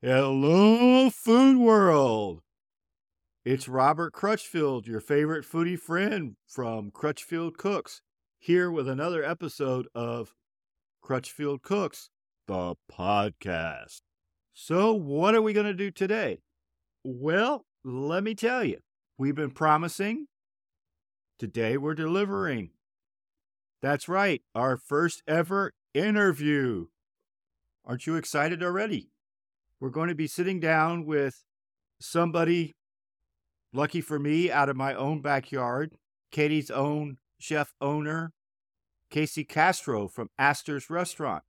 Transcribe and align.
Hello, 0.00 1.10
food 1.10 1.56
world. 1.56 2.42
It's 3.44 3.66
Robert 3.66 4.12
Crutchfield, 4.12 4.86
your 4.86 5.00
favorite 5.00 5.44
foodie 5.44 5.76
friend 5.76 6.36
from 6.46 6.92
Crutchfield 6.92 7.58
Cooks, 7.58 8.00
here 8.38 8.70
with 8.70 8.88
another 8.88 9.24
episode 9.24 9.88
of 9.96 10.36
Crutchfield 11.02 11.62
Cooks, 11.62 12.10
the 12.46 12.76
podcast. 12.88 14.02
So, 14.52 14.92
what 14.92 15.34
are 15.34 15.42
we 15.42 15.52
going 15.52 15.66
to 15.66 15.74
do 15.74 15.90
today? 15.90 16.42
Well, 17.02 17.66
let 17.82 18.22
me 18.22 18.36
tell 18.36 18.62
you, 18.62 18.78
we've 19.18 19.34
been 19.34 19.50
promising. 19.50 20.28
Today 21.40 21.76
we're 21.76 21.94
delivering. 21.96 22.70
That's 23.82 24.08
right, 24.08 24.42
our 24.54 24.76
first 24.76 25.24
ever 25.26 25.72
interview. 25.92 26.86
Aren't 27.84 28.06
you 28.06 28.14
excited 28.14 28.62
already? 28.62 29.10
We're 29.80 29.90
going 29.90 30.08
to 30.08 30.14
be 30.14 30.26
sitting 30.26 30.58
down 30.58 31.06
with 31.06 31.44
somebody, 32.00 32.74
lucky 33.72 34.00
for 34.00 34.18
me, 34.18 34.50
out 34.50 34.68
of 34.68 34.76
my 34.76 34.94
own 34.94 35.22
backyard, 35.22 35.94
Katy's 36.32 36.70
own 36.70 37.18
chef 37.38 37.72
owner, 37.80 38.32
Casey 39.10 39.44
Castro 39.44 40.08
from 40.08 40.30
Astor's 40.36 40.90
Restaurant. 40.90 41.44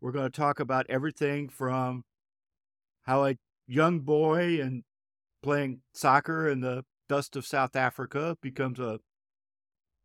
We're 0.00 0.12
going 0.12 0.30
to 0.30 0.36
talk 0.36 0.58
about 0.58 0.86
everything 0.88 1.48
from 1.48 2.02
how 3.02 3.24
a 3.24 3.36
young 3.68 4.00
boy 4.00 4.60
and 4.60 4.82
playing 5.42 5.82
soccer 5.94 6.48
in 6.48 6.60
the 6.60 6.84
dust 7.08 7.36
of 7.36 7.46
South 7.46 7.76
Africa 7.76 8.36
becomes 8.42 8.80
a 8.80 8.98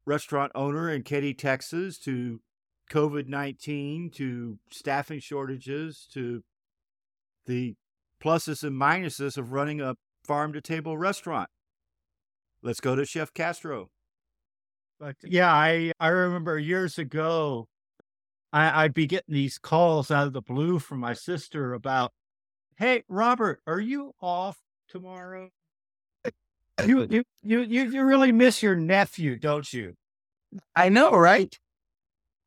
restaurant 0.06 0.52
owner 0.54 0.90
in 0.90 1.02
Katy, 1.02 1.34
Texas, 1.34 1.98
to 2.00 2.42
COVID 2.92 3.28
19, 3.28 4.12
to 4.12 4.60
staffing 4.72 5.20
shortages, 5.20 6.08
to 6.14 6.44
the 7.48 7.76
pluses 8.24 8.64
and 8.64 8.80
minuses 8.80 9.38
of 9.38 9.52
running 9.52 9.82
a 9.82 9.96
farm 10.24 10.54
to 10.54 10.62
table 10.62 10.98
restaurant. 10.98 11.50
Let's 12.62 12.80
go 12.80 12.96
to 12.96 13.06
Chef 13.06 13.34
Castro. 13.34 13.90
But 15.00 15.16
yeah, 15.24 15.52
I 15.52 15.92
I 16.00 16.08
remember 16.10 16.58
years 16.58 16.98
ago, 16.98 17.68
I, 18.52 18.84
I'd 18.84 18.94
be 18.94 19.06
getting 19.08 19.34
these 19.34 19.58
calls 19.58 20.10
out 20.12 20.28
of 20.28 20.34
the 20.34 20.42
blue 20.42 20.80
from 20.80 21.00
my 21.00 21.14
sister 21.14 21.74
about, 21.74 22.12
"Hey, 22.78 23.04
Robert, 23.08 23.62
are 23.68 23.80
you 23.80 24.14
off 24.22 24.58
tomorrow? 24.88 25.50
You 26.86 27.08
you 27.10 27.24
you 27.42 27.62
you 27.62 27.84
you 27.90 28.04
really 28.04 28.32
miss 28.32 28.62
your 28.62 28.76
nephew, 28.76 29.38
don't 29.38 29.72
you?" 29.74 29.96
I 30.76 30.90
know, 30.90 31.12
right? 31.12 31.58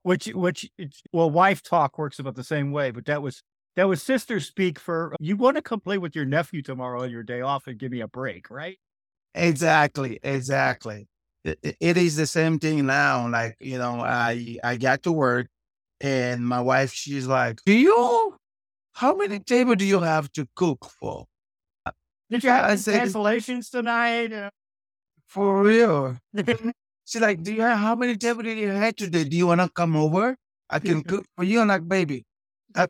Which 0.03 0.27
which 0.29 0.71
well, 1.13 1.31
wife 1.31 1.63
talk 1.63 1.99
works 1.99 2.19
about 2.21 2.37
the 2.37 2.45
same 2.45 2.73
way, 2.73 2.91
but 2.93 3.07
that 3.07 3.23
was 3.23 3.43
that 3.77 3.89
was 3.89 4.03
sister 4.03 4.41
speak 4.41 4.79
for 4.79 5.15
you 5.21 5.37
want 5.37 5.57
to 5.57 5.63
come 5.63 5.81
play 5.81 5.99
with 5.99 6.15
your 6.15 6.25
nephew 6.25 6.63
tomorrow 6.63 7.03
on 7.03 7.11
your 7.11 7.23
day 7.23 7.41
off 7.41 7.67
and 7.67 7.79
give 7.79 7.91
me 7.93 8.01
a 8.01 8.09
break, 8.09 8.51
right? 8.51 8.79
Exactly, 9.35 10.19
exactly. 10.23 11.07
It, 11.45 11.77
it 11.81 11.97
is 11.97 12.17
the 12.17 12.27
same 12.27 12.59
thing 12.59 12.87
now. 12.87 13.29
Like 13.29 13.57
you 13.61 13.79
know, 13.79 14.01
I 14.01 14.59
I 14.63 14.77
got 14.77 15.03
to 15.05 15.13
work, 15.13 15.47
and 16.01 16.47
my 16.47 16.61
wife 16.61 16.93
she's 16.93 17.27
like, 17.27 17.61
"Do 17.65 17.73
you? 17.73 18.37
How 18.93 19.15
many 19.15 19.39
table 19.41 19.75
do 19.77 19.85
you 19.85 20.01
have 20.01 20.31
to 20.33 20.49
cook 20.57 20.91
for?" 21.01 21.27
Did 22.31 22.45
you 22.45 22.51
have 22.51 22.79
cancellations 22.79 23.71
tonight? 23.71 24.33
Uh 24.33 24.51
for 25.27 25.63
real? 25.63 26.19
she's 27.05 27.23
like, 27.23 27.43
"Do 27.43 27.53
you 27.55 27.63
have 27.63 27.79
how 27.79 27.95
many 27.95 28.17
table 28.17 28.43
did 28.43 28.59
you 28.59 28.69
have 28.69 28.97
today? 28.97 29.25
Do 29.25 29.37
you 29.37 29.47
want 29.47 29.61
to 29.61 29.69
come 29.71 29.97
over? 29.97 30.37
I 30.69 30.79
can 30.81 31.03
cook 31.11 31.25
for 31.37 31.45
you." 31.45 31.61
I'm 31.61 31.69
like, 31.69 31.89
"Baby, 31.89 32.25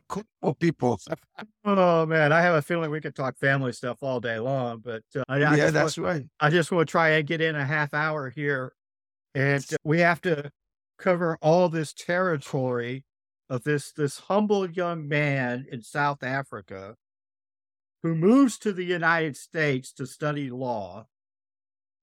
cool 0.07 0.53
people. 0.59 0.99
oh 1.65 2.05
man, 2.05 2.31
I 2.31 2.41
have 2.41 2.55
a 2.55 2.61
feeling 2.61 2.91
we 2.91 3.01
could 3.01 3.15
talk 3.15 3.37
family 3.37 3.71
stuff 3.71 3.97
all 4.01 4.19
day 4.19 4.39
long, 4.39 4.81
but 4.83 5.03
uh, 5.15 5.23
I, 5.27 5.37
yeah, 5.37 5.71
that's 5.71 5.97
want, 5.97 6.07
right. 6.07 6.25
I 6.39 6.49
just 6.49 6.71
want 6.71 6.87
to 6.87 6.91
try 6.91 7.09
and 7.09 7.27
get 7.27 7.41
in 7.41 7.55
a 7.55 7.65
half 7.65 7.93
hour 7.93 8.29
here, 8.29 8.73
and 9.35 9.65
we 9.83 9.99
have 9.99 10.21
to 10.21 10.51
cover 10.97 11.37
all 11.41 11.69
this 11.69 11.93
territory 11.93 13.03
of 13.49 13.63
this 13.63 13.91
this 13.91 14.19
humble 14.19 14.69
young 14.69 15.07
man 15.07 15.65
in 15.71 15.81
South 15.81 16.23
Africa 16.23 16.95
who 18.03 18.15
moves 18.15 18.57
to 18.59 18.73
the 18.73 18.85
United 18.85 19.37
States 19.37 19.93
to 19.93 20.05
study 20.05 20.49
law 20.49 21.05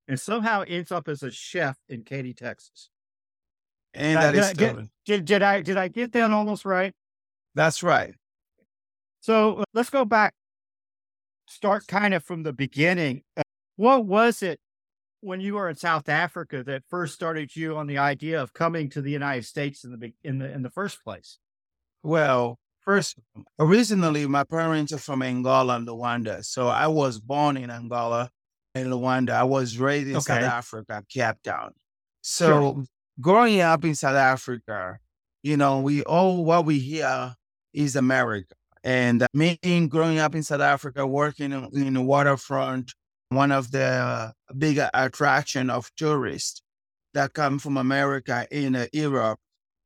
and 0.06 0.18
somehow 0.18 0.64
ends 0.66 0.92
up 0.92 1.08
as 1.08 1.22
a 1.22 1.30
chef 1.30 1.76
in 1.88 2.02
Katy, 2.02 2.34
Texas. 2.34 2.90
And 3.94 4.16
that 4.16 4.32
did 4.32 4.40
is 4.40 4.52
get, 4.52 4.76
did, 5.06 5.24
did 5.24 5.42
I 5.42 5.60
did 5.62 5.76
I 5.76 5.88
get 5.88 6.12
that 6.12 6.30
almost 6.30 6.64
right? 6.64 6.94
That's 7.54 7.82
right. 7.82 8.14
So 9.20 9.56
uh, 9.56 9.64
let's 9.74 9.90
go 9.90 10.04
back, 10.04 10.34
start 11.46 11.86
kind 11.86 12.14
of 12.14 12.24
from 12.24 12.42
the 12.42 12.52
beginning. 12.52 13.22
Uh, 13.36 13.42
what 13.76 14.06
was 14.06 14.42
it 14.42 14.60
when 15.20 15.40
you 15.40 15.54
were 15.54 15.68
in 15.68 15.76
South 15.76 16.08
Africa 16.08 16.62
that 16.64 16.82
first 16.88 17.14
started 17.14 17.54
you 17.56 17.76
on 17.76 17.86
the 17.86 17.98
idea 17.98 18.40
of 18.40 18.52
coming 18.52 18.88
to 18.90 19.02
the 19.02 19.10
United 19.10 19.44
States 19.44 19.84
in 19.84 19.98
the 19.98 20.12
in 20.22 20.38
the 20.38 20.50
in 20.50 20.62
the 20.62 20.70
first 20.70 21.02
place? 21.02 21.38
Well, 22.02 22.58
first, 22.80 23.18
originally 23.58 24.26
my 24.26 24.44
parents 24.44 24.92
are 24.92 24.98
from 24.98 25.22
Angola 25.22 25.76
and 25.76 25.88
Luanda, 25.88 26.44
so 26.44 26.68
I 26.68 26.86
was 26.86 27.18
born 27.18 27.56
in 27.56 27.70
Angola 27.70 28.30
and 28.74 28.88
Luanda. 28.88 29.30
I 29.30 29.44
was 29.44 29.78
raised 29.78 30.08
in 30.08 30.16
okay. 30.16 30.22
South 30.22 30.42
Africa, 30.42 31.04
Cape 31.08 31.42
Town. 31.42 31.72
So 32.22 32.46
sure. 32.46 32.84
growing 33.20 33.60
up 33.60 33.84
in 33.84 33.94
South 33.94 34.16
Africa, 34.16 34.98
you 35.42 35.56
know, 35.56 35.80
we 35.80 36.02
all 36.02 36.44
what 36.44 36.64
we 36.64 36.78
hear 36.78 37.34
is 37.72 37.96
America. 37.96 38.54
And 38.84 39.26
me 39.34 39.58
growing 39.88 40.18
up 40.18 40.34
in 40.34 40.42
South 40.42 40.60
Africa, 40.60 41.06
working 41.06 41.52
in, 41.52 41.68
in 41.74 41.94
the 41.94 42.02
waterfront, 42.02 42.94
one 43.28 43.52
of 43.52 43.70
the 43.70 43.84
uh, 43.84 44.30
big 44.56 44.80
attraction 44.94 45.68
of 45.70 45.90
tourists 45.96 46.62
that 47.14 47.34
come 47.34 47.58
from 47.58 47.76
America 47.76 48.46
in 48.50 48.76
uh, 48.76 48.86
Europe. 48.92 49.38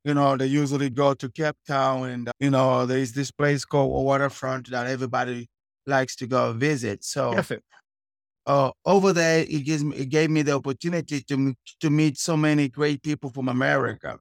You 0.03 0.13
know, 0.13 0.35
they 0.37 0.47
usually 0.47 0.89
go 0.89 1.13
to 1.13 1.29
Cape 1.29 1.55
Town, 1.65 2.09
and 2.09 2.31
you 2.39 2.49
know, 2.49 2.85
there's 2.85 3.13
this 3.13 3.31
place 3.31 3.63
called 3.63 4.03
Waterfront 4.05 4.69
that 4.71 4.87
everybody 4.87 5.47
likes 5.87 6.15
to 6.17 6.27
go 6.27 6.51
visit. 6.51 7.03
So, 7.05 7.31
uh, 8.45 8.71
over 8.85 9.13
there, 9.13 9.45
it 9.47 9.65
gives 9.65 9.83
me, 9.83 9.95
it 9.95 10.09
gave 10.09 10.29
me 10.29 10.41
the 10.41 10.53
opportunity 10.53 11.21
to 11.21 11.53
to 11.79 11.89
meet 11.89 12.17
so 12.17 12.35
many 12.35 12.67
great 12.67 13.01
people 13.01 13.29
from 13.29 13.47
America. 13.47 14.19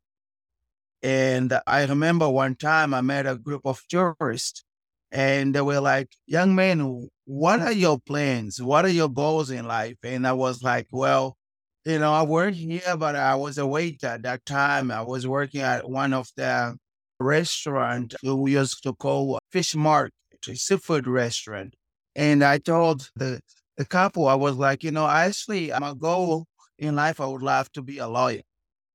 And 1.02 1.58
I 1.66 1.84
remember 1.84 2.28
one 2.28 2.54
time 2.54 2.94
I 2.94 3.00
met 3.00 3.26
a 3.26 3.36
group 3.36 3.62
of 3.64 3.82
tourists 3.88 4.62
and 5.10 5.54
they 5.54 5.60
were 5.60 5.80
like, 5.80 6.08
young 6.26 6.54
man, 6.54 7.08
what 7.24 7.60
are 7.60 7.72
your 7.72 7.98
plans? 7.98 8.62
What 8.62 8.84
are 8.84 8.88
your 8.88 9.08
goals 9.08 9.50
in 9.50 9.66
life? 9.66 9.96
And 10.02 10.26
I 10.26 10.32
was 10.32 10.62
like, 10.62 10.86
well, 10.92 11.36
you 11.84 11.98
know, 11.98 12.12
I 12.12 12.22
work 12.22 12.54
here, 12.54 12.96
but 12.96 13.16
I 13.16 13.34
was 13.34 13.58
a 13.58 13.66
waiter 13.66 14.06
at 14.06 14.22
that 14.22 14.46
time. 14.46 14.90
I 14.90 15.02
was 15.02 15.26
working 15.26 15.60
at 15.62 15.88
one 15.88 16.12
of 16.12 16.28
the 16.36 16.76
restaurant 17.18 18.14
we 18.22 18.52
used 18.52 18.82
to 18.84 18.92
call 18.94 19.38
Fish 19.50 19.74
Market, 19.74 20.12
a 20.48 20.54
seafood 20.54 21.06
restaurant. 21.06 21.74
And 22.14 22.44
I 22.44 22.58
told 22.58 23.10
the, 23.16 23.40
the 23.76 23.84
couple, 23.84 24.28
I 24.28 24.34
was 24.34 24.56
like, 24.56 24.84
you 24.84 24.92
know, 24.92 25.06
actually, 25.08 25.72
my 25.78 25.94
goal 25.94 26.46
in 26.78 26.94
life, 26.96 27.20
I 27.20 27.26
would 27.26 27.42
love 27.42 27.72
to 27.72 27.82
be 27.82 27.98
a 27.98 28.08
lawyer. 28.08 28.42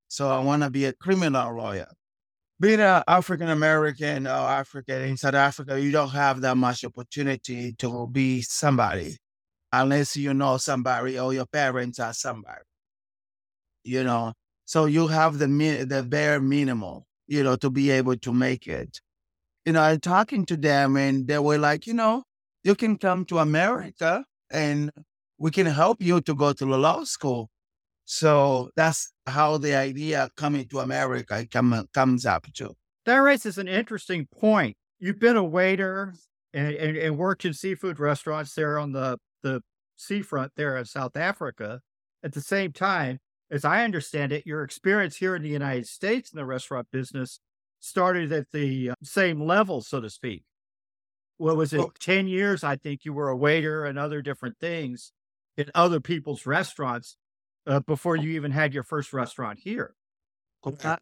So 0.08 0.30
I 0.30 0.40
want 0.40 0.64
to 0.64 0.70
be 0.70 0.86
a 0.86 0.94
criminal 0.94 1.56
lawyer. 1.56 1.88
Being 2.60 2.80
an 2.80 3.04
African 3.08 3.50
American 3.50 4.26
or 4.26 4.32
African 4.32 5.04
in 5.04 5.18
South 5.18 5.36
Africa, 5.36 5.80
you 5.80 5.92
don't 5.92 6.10
have 6.10 6.42
that 6.42 6.58
much 6.58 6.84
opportunity 6.84 7.74
to 7.74 8.08
be 8.08 8.42
somebody 8.42 9.18
unless 9.72 10.18
you 10.18 10.34
know 10.34 10.58
somebody 10.58 11.20
or 11.20 11.34
your 11.34 11.46
parents 11.46 12.00
are 12.00 12.14
somebody. 12.14 12.64
You 13.84 14.04
know, 14.04 14.34
so 14.66 14.86
you 14.86 15.08
have 15.08 15.38
the 15.38 15.48
the 15.88 16.04
bare 16.04 16.42
minimum, 16.42 17.04
you 17.28 17.44
know, 17.44 17.56
to 17.58 17.70
be 17.70 17.92
able 17.92 18.18
to 18.18 18.34
make 18.34 18.68
it. 18.68 19.00
You 19.66 19.74
know, 19.74 19.82
I'm 19.82 20.00
talking 20.00 20.46
to 20.48 20.58
them 20.58 20.98
and 20.98 21.28
they 21.28 21.40
were 21.40 21.58
like, 21.58 21.88
you 21.88 21.94
know, 21.94 22.24
you 22.64 22.76
can 22.76 22.98
come 22.98 23.26
to 23.26 23.40
America 23.40 24.26
and 24.52 24.92
we 25.38 25.52
can 25.52 25.68
help 25.68 26.02
you 26.02 26.22
to 26.22 26.36
go 26.36 26.54
to 26.54 26.66
the 26.66 26.78
law 26.78 27.04
school. 27.04 27.50
So 28.10 28.70
that's 28.78 29.12
how 29.26 29.58
the 29.58 29.76
idea 29.76 30.30
coming 30.38 30.66
to 30.70 30.80
America 30.80 31.46
come, 31.52 31.86
comes 31.94 32.26
up 32.26 32.48
too. 32.54 32.74
That 33.06 33.18
raises 33.18 33.58
an 33.58 33.68
interesting 33.68 34.28
point. 34.32 34.78
You've 34.98 35.20
been 35.20 35.36
a 35.36 35.44
waiter 35.44 36.14
and, 36.54 36.74
and, 36.74 36.96
and 36.96 37.18
worked 37.18 37.44
in 37.44 37.54
seafood 37.54 38.00
restaurants 38.00 38.56
there 38.56 38.80
on 38.80 38.94
the, 38.94 39.18
the 39.44 39.62
seafront 39.98 40.54
there 40.56 40.78
in 40.78 40.86
South 40.86 41.18
Africa. 41.18 41.82
At 42.24 42.32
the 42.32 42.40
same 42.40 42.72
time, 42.72 43.20
as 43.52 43.66
I 43.66 43.84
understand 43.84 44.32
it, 44.32 44.48
your 44.48 44.64
experience 44.64 45.18
here 45.18 45.36
in 45.36 45.44
the 45.44 45.50
United 45.50 45.86
States 45.86 46.32
in 46.32 46.38
the 46.38 46.46
restaurant 46.46 46.88
business 46.90 47.42
started 47.82 48.32
at 48.32 48.52
the 48.54 48.92
uh, 48.92 48.96
same 49.04 49.42
level, 49.42 49.82
so 49.82 50.00
to 50.00 50.10
speak. 50.10 50.44
What 51.36 51.58
was 51.58 51.74
it? 51.74 51.82
Oh. 51.82 51.92
10 52.00 52.30
years, 52.30 52.64
I 52.64 52.78
think 52.78 53.04
you 53.04 53.12
were 53.12 53.28
a 53.28 53.36
waiter 53.36 53.84
and 53.84 54.00
other 54.00 54.22
different 54.22 54.60
things 54.60 55.12
in 55.58 55.70
other 55.76 56.00
people's 56.00 56.46
restaurants 56.46 57.18
uh, 57.68 57.82
before 57.82 58.16
you 58.16 58.32
even 58.32 58.52
had 58.52 58.74
your 58.74 58.84
first 58.84 59.14
restaurant 59.14 59.60
here. 59.60 59.94
Uh, 60.66 60.98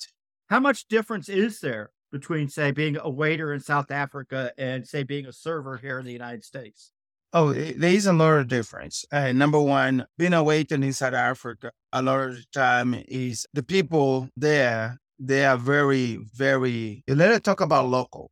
how 0.49 0.59
much 0.59 0.87
difference 0.87 1.29
is 1.29 1.59
there 1.59 1.91
between, 2.11 2.49
say, 2.49 2.71
being 2.71 2.97
a 2.99 3.09
waiter 3.09 3.53
in 3.53 3.59
South 3.59 3.91
Africa 3.91 4.51
and, 4.57 4.87
say, 4.87 5.03
being 5.03 5.25
a 5.25 5.33
server 5.33 5.77
here 5.77 5.99
in 5.99 6.05
the 6.05 6.11
United 6.11 6.43
States? 6.43 6.91
Oh, 7.33 7.51
there 7.51 7.91
is 7.91 8.05
a 8.05 8.13
lot 8.13 8.39
of 8.39 8.47
difference. 8.47 9.05
Uh, 9.11 9.31
number 9.31 9.59
one, 9.59 10.05
being 10.17 10.33
a 10.33 10.43
waiter 10.43 10.75
in 10.75 10.93
South 10.93 11.13
Africa, 11.13 11.71
a 11.91 12.01
lot 12.01 12.19
of 12.21 12.35
the 12.35 12.45
time 12.53 12.95
is 13.07 13.45
the 13.53 13.63
people 13.63 14.29
there, 14.37 14.97
they 15.19 15.45
are 15.45 15.57
very, 15.57 16.19
very, 16.33 17.03
let 17.07 17.31
us 17.31 17.41
talk 17.41 17.61
about 17.61 17.87
local. 17.87 18.31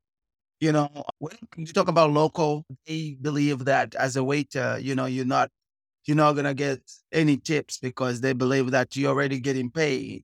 You 0.60 0.72
know, 0.72 0.90
when 1.20 1.36
you 1.58 1.66
talk 1.66 1.90
about 1.90 2.12
local, 2.12 2.64
they 2.88 3.18
believe 3.20 3.66
that 3.66 3.96
as 3.96 4.16
a 4.16 4.24
waiter, 4.24 4.78
you 4.80 4.96
know, 4.96 5.06
you're 5.06 5.26
not, 5.26 5.50
you're 6.06 6.18
not 6.18 6.34
going 6.34 6.46
to 6.46 6.54
get 6.54 6.82
any 7.12 7.38
tips 7.38 7.78
because 7.78 8.22
they 8.22 8.34
believe 8.34 8.72
that 8.72 8.96
you're 8.96 9.12
already 9.12 9.40
getting 9.40 9.70
paid, 9.70 10.24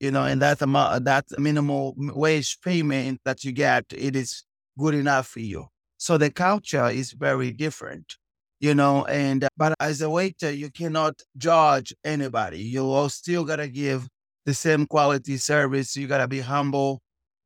you 0.00 0.10
know, 0.10 0.24
and 0.24 0.42
that 0.42 0.60
amount, 0.62 1.04
that 1.04 1.26
minimal 1.38 1.94
wage 1.96 2.60
payment 2.60 3.20
that 3.24 3.44
you 3.44 3.52
get, 3.52 3.84
it 3.90 4.16
is 4.16 4.44
good 4.78 4.94
enough 4.94 5.28
for 5.28 5.40
you. 5.40 5.66
So 5.98 6.16
the 6.18 6.30
culture 6.30 6.88
is 6.88 7.12
very 7.12 7.52
different, 7.52 8.16
you 8.58 8.74
know, 8.74 9.04
and, 9.04 9.46
but 9.56 9.74
as 9.80 10.00
a 10.00 10.10
waiter, 10.10 10.50
you 10.50 10.70
cannot 10.70 11.20
judge 11.36 11.94
anybody. 12.04 12.62
You 12.62 12.90
all 12.90 13.08
still 13.08 13.44
got 13.44 13.56
to 13.56 13.68
give 13.68 14.08
the 14.46 14.54
same 14.54 14.86
quality 14.86 15.36
service. 15.36 15.96
You 15.96 16.06
got 16.06 16.18
to 16.18 16.28
be 16.28 16.40
humble. 16.40 17.02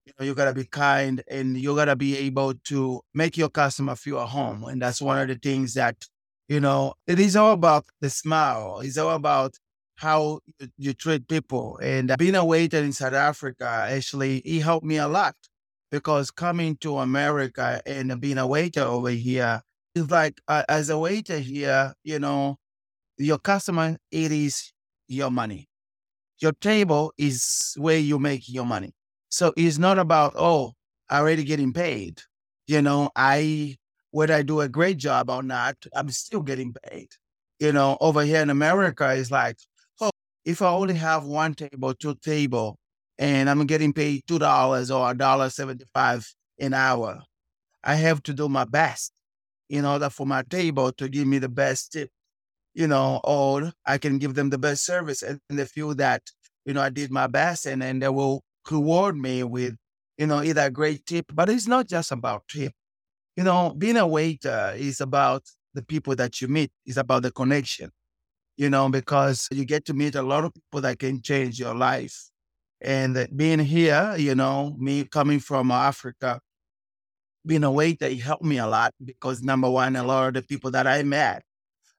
You 0.07 0.13
know, 0.19 0.27
you 0.27 0.35
got 0.35 0.45
to 0.45 0.55
be 0.55 0.65
kind 0.65 1.23
and 1.29 1.57
you 1.57 1.75
got 1.75 1.87
to 1.87 1.97
be 1.97 2.17
able 2.19 2.55
to 2.67 3.01
make 3.15 3.37
your 3.37 3.49
customer 3.49 3.97
feel 3.97 4.21
at 4.21 4.29
home. 4.29 4.65
And 4.65 4.81
that's 4.81 5.03
one 5.03 5.19
of 5.19 5.29
the 5.29 5.35
things 5.35 5.75
that, 5.75 5.97
you 6.49 6.61
know, 6.61 6.95
it 7.07 7.19
is 7.19 7.37
all 7.37 7.53
about 7.53 7.85
the 8.01 8.11
smile. 8.11 8.81
It's 8.81 8.99
all 8.99 9.15
about 9.15 9.55
how 9.97 10.41
you, 10.59 10.69
you 10.77 10.93
treat 10.95 11.29
people. 11.29 11.79
And 11.83 12.15
being 12.19 12.35
a 12.35 12.45
waiter 12.45 12.79
in 12.79 12.93
South 12.93 13.15
Africa, 13.15 13.67
actually, 13.67 14.39
it 14.39 14.63
helped 14.63 14.87
me 14.87 14.97
a 14.99 15.09
lot 15.09 15.35
because 15.91 16.31
coming 16.31 16.77
to 16.79 16.99
America 16.99 17.81
and 17.87 18.21
being 18.21 18.39
a 18.39 18.47
waiter 18.47 18.83
over 18.83 19.11
here 19.11 19.63
is 19.95 20.11
like 20.11 20.41
uh, 20.49 20.65
as 20.69 20.91
a 20.91 20.99
waiter 20.99 21.39
here, 21.39 21.95
you 22.03 22.19
know, 22.19 22.57
your 23.19 23.39
customer 23.39 23.97
it 24.11 24.33
is 24.33 24.73
your 25.09 25.31
money. 25.31 25.69
Your 26.41 26.53
table 26.53 27.13
is 27.17 27.75
where 27.79 27.99
you 27.99 28.19
make 28.19 28.49
your 28.49 28.67
money. 28.67 28.93
So 29.29 29.53
it's 29.57 29.79
not 29.79 29.99
about 29.99 30.35
oh, 30.37 30.73
I 31.09 31.19
already 31.19 31.45
getting 31.45 31.73
paid. 31.73 32.21
You 32.67 32.83
know, 32.83 33.11
I 33.15 33.77
whether 34.15 34.35
I 34.35 34.43
do 34.43 34.61
a 34.61 34.69
great 34.69 34.99
job 34.99 35.29
or 35.29 35.43
not, 35.43 35.77
I'm 35.93 36.09
still 36.11 36.41
getting 36.41 36.73
paid. 36.73 37.09
You 37.59 37.73
know, 37.73 37.99
over 38.01 38.23
here 38.23 38.41
in 38.43 38.49
America, 38.49 39.13
it's 39.13 39.33
like, 39.33 39.57
oh, 40.01 40.11
if 40.45 40.63
I 40.63 40.69
only 40.69 40.95
have 40.95 41.25
one 41.25 41.55
table, 41.55 41.95
two 41.95 42.15
table, 42.17 42.79
and 43.19 43.51
I'm 43.51 43.67
getting 43.67 43.93
paid 43.93 44.23
two 44.29 44.39
dollars 44.39 44.91
or 44.93 45.11
a 45.11 45.15
dollar 45.17 45.51
seventy 45.51 45.85
five 45.93 46.25
an 46.61 46.75
hour. 46.75 47.23
I 47.83 47.97
have 47.97 48.23
to 48.25 48.35
do 48.35 48.49
my 48.49 48.65
best 48.65 49.13
in 49.69 49.85
order 49.85 50.11
for 50.11 50.27
my 50.27 50.43
table 50.45 50.93
to 50.93 51.09
give 51.09 51.27
me 51.27 51.39
the 51.39 51.49
best 51.49 51.93
tip, 51.93 52.11
you 52.75 52.87
know, 52.87 53.21
or 53.25 53.73
I 53.87 53.99
can 53.99 54.19
give 54.19 54.35
them 54.35 54.51
the 54.51 54.59
best 54.59 54.85
service 54.87 55.23
and 55.23 55.41
they 55.51 55.65
feel 55.67 55.95
that, 55.97 56.23
you 56.67 56.75
know, 56.75 56.83
I 56.83 56.91
did 56.91 57.11
my 57.11 57.27
best 57.27 57.67
and 57.67 57.83
then 57.83 57.99
they 58.01 58.09
will 58.11 58.43
reward 58.71 59.17
me 59.17 59.43
with, 59.45 59.77
you 60.19 60.27
know, 60.29 60.43
either 60.43 60.63
a 60.63 60.71
great 60.71 61.07
tip, 61.07 61.27
but 61.35 61.49
it's 61.51 61.69
not 61.69 61.89
just 61.89 62.13
about 62.13 62.45
tip. 62.49 62.73
You 63.37 63.45
know, 63.45 63.75
being 63.77 63.97
a 63.97 64.07
waiter 64.07 64.75
is 64.77 65.01
about 65.01 65.43
the 65.75 65.83
people 65.83 66.15
that 66.17 66.41
you 66.41 66.49
meet, 66.49 66.71
it's 66.87 66.97
about 66.97 67.23
the 67.23 67.33
connection, 67.33 67.91
you 68.57 68.71
know, 68.71 68.89
because 68.89 69.49
you 69.51 69.65
get 69.65 69.85
to 69.87 69.95
meet 69.95 70.15
a 70.15 70.23
lot 70.23 70.45
of 70.45 70.55
people 70.55 70.81
that 70.83 70.99
can 71.01 71.21
change 71.21 71.59
your 71.59 71.75
life. 71.75 72.31
And 72.81 73.29
being 73.35 73.59
here, 73.59 74.15
you 74.17 74.35
know, 74.35 74.77
me 74.79 75.05
coming 75.05 75.41
from 75.41 75.71
Africa, 75.71 76.41
being 77.47 77.65
a 77.65 77.71
waiter, 77.71 78.07
it 78.07 78.21
helped 78.21 78.45
me 78.45 78.59
a 78.59 78.67
lot 78.67 78.93
because 79.05 79.43
number 79.43 79.69
one, 79.69 79.97
a 79.97 80.05
lot 80.05 80.29
of 80.29 80.35
the 80.35 80.43
people 80.43 80.71
that 80.73 80.87
I 80.87 81.03
met, 81.03 81.43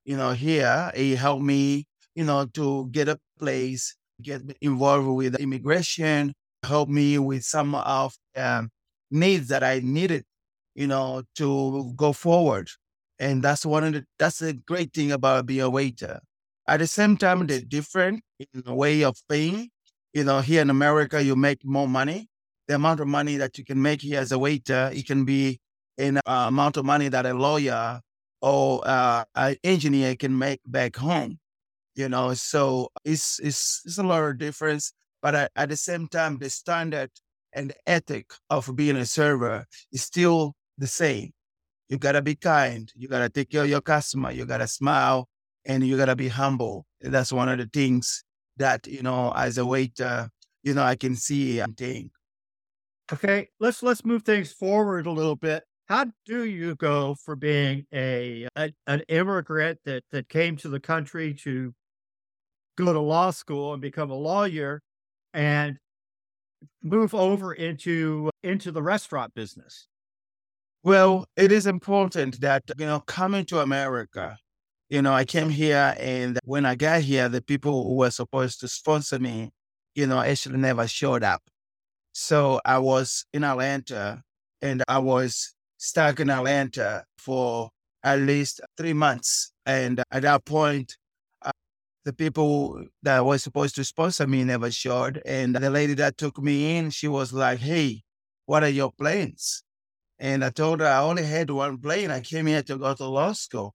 you 0.05 0.15
know, 0.17 0.31
here, 0.31 0.91
it 0.95 1.17
helped 1.17 1.43
me, 1.43 1.85
you 2.15 2.23
know, 2.23 2.45
to 2.53 2.87
get 2.91 3.09
a 3.09 3.19
place, 3.39 3.95
get 4.21 4.41
involved 4.61 5.07
with 5.07 5.35
immigration, 5.35 6.33
help 6.63 6.89
me 6.89 7.17
with 7.19 7.43
some 7.43 7.75
of 7.75 8.15
um, 8.35 8.69
needs 9.11 9.49
that 9.49 9.63
I 9.63 9.81
needed, 9.83 10.23
you 10.75 10.87
know, 10.87 11.23
to 11.35 11.93
go 11.95 12.13
forward. 12.13 12.69
And 13.19 13.41
that's 13.41 13.65
one 13.65 13.83
of 13.83 13.93
the, 13.93 14.05
that's 14.19 14.41
a 14.41 14.53
great 14.53 14.93
thing 14.93 15.11
about 15.11 15.45
being 15.45 15.61
a 15.61 15.69
waiter. 15.69 16.19
At 16.67 16.79
the 16.79 16.87
same 16.87 17.17
time, 17.17 17.47
they're 17.47 17.61
different 17.61 18.23
in 18.39 18.63
the 18.65 18.73
way 18.73 19.03
of 19.03 19.15
paying 19.29 19.69
you 20.15 20.23
know, 20.23 20.39
here 20.39 20.61
in 20.61 20.69
America, 20.69 21.21
you 21.21 21.35
make 21.35 21.65
more 21.65 21.89
money. 21.89 22.29
The 22.69 22.75
amount 22.75 23.01
of 23.01 23.07
money 23.07 23.35
that 23.35 23.57
you 23.57 23.65
can 23.65 23.81
make 23.81 24.01
here 24.01 24.21
as 24.21 24.31
a 24.31 24.39
waiter, 24.39 24.89
it 24.93 25.05
can 25.05 25.25
be 25.25 25.59
an 25.97 26.17
uh, 26.25 26.45
amount 26.47 26.77
of 26.77 26.85
money 26.85 27.09
that 27.09 27.25
a 27.25 27.33
lawyer 27.33 27.99
or 28.41 28.81
uh, 28.85 29.25
an 29.35 29.57
engineer 29.65 30.15
can 30.15 30.35
make 30.35 30.61
back 30.65 30.95
home. 30.95 31.37
You 31.95 32.07
know, 32.07 32.33
so 32.33 32.89
it's 33.03 33.39
it's, 33.39 33.81
it's 33.85 33.97
a 33.97 34.03
lot 34.03 34.23
of 34.23 34.37
difference. 34.37 34.93
But 35.21 35.35
at, 35.35 35.51
at 35.57 35.67
the 35.67 35.75
same 35.75 36.07
time, 36.07 36.37
the 36.37 36.49
standard 36.49 37.11
and 37.51 37.71
the 37.71 37.75
ethic 37.85 38.31
of 38.49 38.73
being 38.73 38.95
a 38.95 39.05
server 39.05 39.65
is 39.91 40.01
still 40.01 40.55
the 40.77 40.87
same. 40.87 41.31
You 41.89 41.97
gotta 41.97 42.21
be 42.21 42.35
kind. 42.35 42.91
You 42.95 43.07
gotta 43.07 43.29
take 43.29 43.51
care 43.51 43.63
of 43.63 43.69
your 43.69 43.81
customer. 43.81 44.31
You 44.31 44.45
gotta 44.45 44.67
smile, 44.67 45.27
and 45.65 45.85
you 45.85 45.97
gotta 45.97 46.15
be 46.15 46.27
humble. 46.27 46.85
That's 47.01 47.31
one 47.31 47.49
of 47.49 47.57
the 47.57 47.69
things 47.71 48.23
that 48.57 48.87
you 48.87 49.01
know 49.01 49.33
as 49.35 49.57
a 49.57 49.65
waiter 49.65 50.29
you 50.63 50.73
know 50.73 50.83
i 50.83 50.95
can 50.95 51.15
see 51.15 51.59
and 51.59 51.75
think 51.77 52.11
okay 53.11 53.47
let's 53.59 53.83
let's 53.83 54.05
move 54.05 54.23
things 54.23 54.51
forward 54.51 55.05
a 55.05 55.11
little 55.11 55.35
bit 55.35 55.63
how 55.87 56.05
do 56.25 56.45
you 56.45 56.75
go 56.75 57.15
for 57.23 57.35
being 57.35 57.85
a, 57.93 58.47
a, 58.55 58.73
an 58.87 59.01
immigrant 59.07 59.77
that 59.85 60.03
that 60.11 60.27
came 60.29 60.55
to 60.57 60.69
the 60.69 60.79
country 60.79 61.33
to 61.33 61.73
go 62.77 62.91
to 62.91 62.99
law 62.99 63.29
school 63.29 63.73
and 63.73 63.81
become 63.81 64.09
a 64.09 64.15
lawyer 64.15 64.81
and 65.33 65.77
move 66.81 67.13
over 67.13 67.53
into 67.53 68.29
into 68.43 68.71
the 68.71 68.81
restaurant 68.81 69.33
business 69.33 69.87
well 70.85 71.25
it 71.35 71.51
is 71.51 71.67
important 71.67 72.39
that 72.39 72.63
you 72.77 72.85
know 72.85 73.01
coming 73.01 73.43
to 73.43 73.59
america 73.59 74.37
you 74.89 75.01
know, 75.01 75.13
I 75.13 75.25
came 75.25 75.49
here 75.49 75.95
and 75.99 76.39
when 76.45 76.65
I 76.65 76.75
got 76.75 77.01
here, 77.01 77.27
the 77.27 77.41
people 77.41 77.83
who 77.83 77.95
were 77.95 78.11
supposed 78.11 78.59
to 78.61 78.67
sponsor 78.67 79.19
me, 79.19 79.51
you 79.95 80.05
know, 80.07 80.21
actually 80.21 80.57
never 80.57 80.87
showed 80.87 81.23
up. 81.23 81.41
So 82.13 82.61
I 82.63 82.77
was 82.79 83.25
in 83.33 83.43
Atlanta 83.43 84.23
and 84.61 84.83
I 84.87 84.99
was 84.99 85.55
stuck 85.77 86.19
in 86.21 86.29
Atlanta 86.29 87.03
for 87.17 87.71
at 88.03 88.19
least 88.19 88.61
three 88.77 88.93
months. 88.93 89.51
And 89.65 90.01
at 90.11 90.21
that 90.21 90.45
point, 90.45 90.95
uh, 91.41 91.51
the 92.05 92.13
people 92.13 92.85
that 93.03 93.25
were 93.25 93.39
supposed 93.39 93.75
to 93.75 93.83
sponsor 93.83 94.27
me 94.27 94.45
never 94.45 94.71
showed. 94.71 95.21
And 95.25 95.55
the 95.55 95.69
lady 95.71 95.95
that 95.95 96.17
took 96.17 96.41
me 96.41 96.77
in, 96.77 96.91
she 96.91 97.09
was 97.09 97.33
like, 97.33 97.59
Hey, 97.59 98.03
what 98.45 98.63
are 98.63 98.69
your 98.69 98.93
plans? 98.93 99.64
And 100.19 100.43
I 100.45 100.49
told 100.49 100.79
her 100.79 100.85
I 100.87 101.01
only 101.01 101.23
had 101.23 101.49
one 101.49 101.77
plane. 101.77 102.11
I 102.11 102.21
came 102.21 102.47
here 102.47 102.63
to 102.63 102.77
go 102.77 102.93
to 102.93 103.05
law 103.05 103.33
school. 103.33 103.73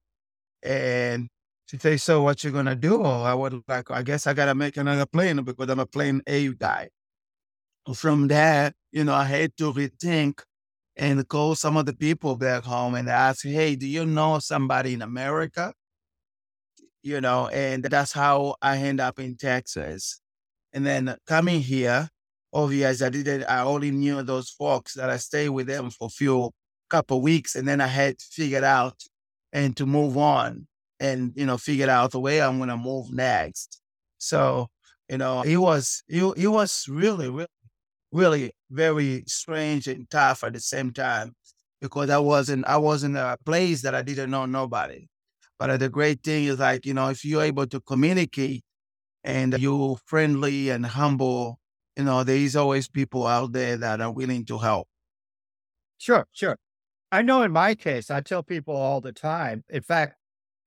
And 0.63 1.29
she 1.67 1.77
said, 1.77 2.01
So 2.01 2.21
what 2.23 2.43
you 2.43 2.51
gonna 2.51 2.75
do? 2.75 3.03
I 3.03 3.33
would 3.33 3.63
like, 3.67 3.91
I 3.91 4.03
guess 4.03 4.27
I 4.27 4.33
gotta 4.33 4.55
make 4.55 4.77
another 4.77 5.05
plane 5.05 5.43
because 5.43 5.69
I'm 5.69 5.79
a 5.79 5.85
plane 5.85 6.21
A 6.27 6.49
guy. 6.53 6.89
From 7.95 8.27
that, 8.27 8.73
you 8.91 9.03
know, 9.03 9.13
I 9.13 9.25
had 9.25 9.57
to 9.57 9.73
rethink 9.73 10.41
and 10.95 11.27
call 11.27 11.55
some 11.55 11.77
of 11.77 11.85
the 11.85 11.93
people 11.93 12.35
back 12.35 12.63
home 12.63 12.95
and 12.95 13.09
ask, 13.09 13.45
Hey, 13.45 13.75
do 13.75 13.87
you 13.87 14.05
know 14.05 14.39
somebody 14.39 14.93
in 14.93 15.01
America? 15.01 15.73
You 17.03 17.21
know, 17.21 17.47
and 17.47 17.83
that's 17.83 18.11
how 18.11 18.55
I 18.61 18.77
end 18.77 18.99
up 18.99 19.19
in 19.19 19.35
Texas. 19.37 20.21
And 20.73 20.85
then 20.85 21.15
coming 21.27 21.61
here, 21.61 22.09
obviously 22.53 23.05
I 23.05 23.09
didn't 23.09 23.43
I 23.45 23.63
only 23.63 23.91
knew 23.91 24.21
those 24.23 24.49
folks 24.49 24.93
that 24.95 25.09
I 25.09 25.17
stayed 25.17 25.49
with 25.49 25.67
them 25.67 25.89
for 25.89 26.07
a 26.07 26.09
few 26.09 26.51
couple 26.89 27.21
weeks 27.21 27.55
and 27.55 27.67
then 27.67 27.81
I 27.81 27.87
had 27.87 28.21
figured 28.21 28.63
out 28.63 29.01
and 29.53 29.75
to 29.77 29.85
move 29.85 30.17
on 30.17 30.67
and, 30.99 31.33
you 31.35 31.45
know, 31.45 31.57
figured 31.57 31.89
out 31.89 32.11
the 32.11 32.19
way 32.19 32.41
I'm 32.41 32.59
to 32.67 32.77
move 32.77 33.11
next. 33.11 33.81
So, 34.17 34.67
you 35.09 35.17
know, 35.17 35.41
it 35.41 35.57
was, 35.57 36.03
he, 36.07 36.19
it 36.19 36.47
was 36.47 36.85
really, 36.87 37.29
really, 37.29 37.47
really 38.11 38.51
very 38.69 39.23
strange 39.25 39.87
and 39.87 40.09
tough 40.09 40.43
at 40.43 40.53
the 40.53 40.59
same 40.59 40.91
time 40.91 41.33
because 41.81 42.09
I 42.09 42.19
wasn't, 42.19 42.65
I 42.67 42.77
was 42.77 43.03
in 43.03 43.15
a 43.15 43.37
place 43.45 43.81
that 43.81 43.95
I 43.95 44.03
didn't 44.03 44.29
know 44.29 44.45
nobody. 44.45 45.07
But 45.57 45.69
uh, 45.69 45.77
the 45.77 45.89
great 45.89 46.23
thing 46.23 46.45
is 46.45 46.59
like, 46.59 46.85
you 46.85 46.93
know, 46.93 47.09
if 47.09 47.23
you're 47.23 47.43
able 47.43 47.67
to 47.67 47.79
communicate 47.81 48.63
and 49.23 49.57
you're 49.57 49.97
friendly 50.05 50.69
and 50.69 50.85
humble, 50.85 51.59
you 51.97 52.03
know, 52.03 52.23
there 52.23 52.35
is 52.35 52.55
always 52.55 52.87
people 52.87 53.27
out 53.27 53.51
there 53.51 53.77
that 53.77 54.01
are 54.01 54.11
willing 54.11 54.45
to 54.45 54.57
help. 54.57 54.87
Sure, 55.97 56.27
sure. 56.31 56.57
I 57.11 57.21
know 57.21 57.43
in 57.43 57.51
my 57.51 57.75
case, 57.75 58.09
I 58.09 58.21
tell 58.21 58.43
people 58.43 58.75
all 58.75 59.01
the 59.01 59.11
time. 59.11 59.63
In 59.69 59.81
fact, 59.81 60.15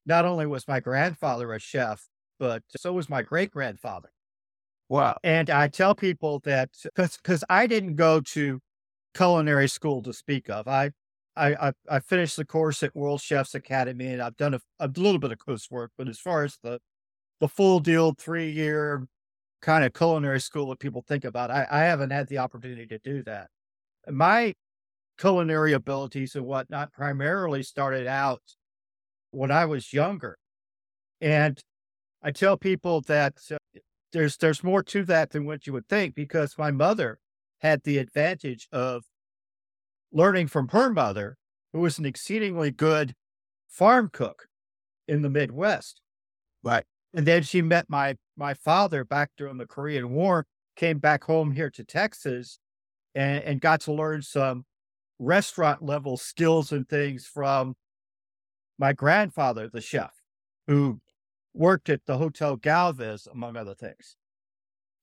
not 0.06 0.24
only 0.24 0.46
was 0.46 0.68
my 0.68 0.80
grandfather 0.80 1.52
a 1.52 1.58
chef, 1.58 2.08
but 2.38 2.62
so 2.76 2.92
was 2.92 3.08
my 3.08 3.22
great 3.22 3.50
grandfather. 3.50 4.10
Wow. 4.88 5.16
And 5.24 5.48
I 5.48 5.68
tell 5.68 5.94
people 5.94 6.40
that 6.44 6.70
because 6.94 7.44
I 7.48 7.66
didn't 7.66 7.96
go 7.96 8.20
to 8.20 8.60
culinary 9.14 9.68
school 9.68 10.02
to 10.02 10.12
speak 10.12 10.50
of. 10.50 10.68
I, 10.68 10.90
I, 11.36 11.72
I, 11.90 12.00
finished 12.00 12.36
the 12.36 12.44
course 12.44 12.82
at 12.82 12.94
World 12.94 13.20
Chefs 13.20 13.56
Academy, 13.56 14.06
and 14.06 14.22
I've 14.22 14.36
done 14.36 14.54
a, 14.54 14.60
a 14.78 14.86
little 14.86 15.18
bit 15.18 15.32
of 15.32 15.38
coursework. 15.38 15.88
But 15.98 16.08
as 16.08 16.20
far 16.20 16.44
as 16.44 16.58
the 16.62 16.78
the 17.40 17.48
full 17.48 17.80
deal, 17.80 18.14
three 18.16 18.50
year 18.50 19.08
kind 19.64 19.82
of 19.82 19.94
culinary 19.94 20.40
school 20.40 20.68
that 20.68 20.78
people 20.78 21.02
think 21.08 21.24
about, 21.24 21.50
I, 21.50 21.66
I 21.70 21.80
haven't 21.80 22.10
had 22.10 22.28
the 22.28 22.38
opportunity 22.38 22.86
to 22.86 22.98
do 22.98 23.22
that. 23.22 23.48
My 24.08 24.52
culinary 25.18 25.72
abilities 25.72 26.34
and 26.34 26.44
whatnot 26.44 26.92
primarily 26.92 27.62
started 27.62 28.06
out 28.06 28.42
when 29.30 29.50
I 29.50 29.64
was 29.64 29.92
younger, 29.92 30.36
and 31.20 31.58
I 32.22 32.30
tell 32.30 32.58
people 32.58 33.00
that 33.02 33.34
uh, 33.50 33.56
there's 34.12 34.36
there's 34.36 34.62
more 34.62 34.82
to 34.82 35.02
that 35.04 35.30
than 35.30 35.46
what 35.46 35.66
you 35.66 35.72
would 35.72 35.88
think 35.88 36.14
because 36.14 36.58
my 36.58 36.70
mother 36.70 37.18
had 37.60 37.82
the 37.84 37.96
advantage 37.96 38.68
of 38.70 39.04
learning 40.12 40.48
from 40.48 40.68
her 40.68 40.90
mother, 40.90 41.36
who 41.72 41.80
was 41.80 41.98
an 41.98 42.04
exceedingly 42.04 42.70
good 42.70 43.14
farm 43.66 44.10
cook 44.12 44.46
in 45.08 45.22
the 45.22 45.30
Midwest. 45.30 46.02
Right. 46.62 46.84
And 47.14 47.26
then 47.26 47.42
she 47.42 47.62
met 47.62 47.86
my 47.88 48.16
my 48.36 48.54
father 48.54 49.04
back 49.04 49.30
during 49.36 49.58
the 49.58 49.66
Korean 49.66 50.10
War, 50.10 50.46
came 50.76 50.98
back 50.98 51.24
home 51.24 51.52
here 51.52 51.70
to 51.70 51.84
Texas 51.84 52.58
and, 53.14 53.42
and 53.44 53.60
got 53.60 53.80
to 53.82 53.92
learn 53.92 54.22
some 54.22 54.64
restaurant 55.18 55.82
level 55.82 56.16
skills 56.16 56.72
and 56.72 56.88
things 56.88 57.26
from 57.26 57.74
my 58.78 58.92
grandfather, 58.92 59.68
the 59.72 59.80
chef, 59.80 60.12
who 60.66 61.00
worked 61.54 61.88
at 61.88 62.04
the 62.06 62.18
Hotel 62.18 62.56
Galvez, 62.56 63.28
among 63.30 63.56
other 63.56 63.74
things. 63.74 64.16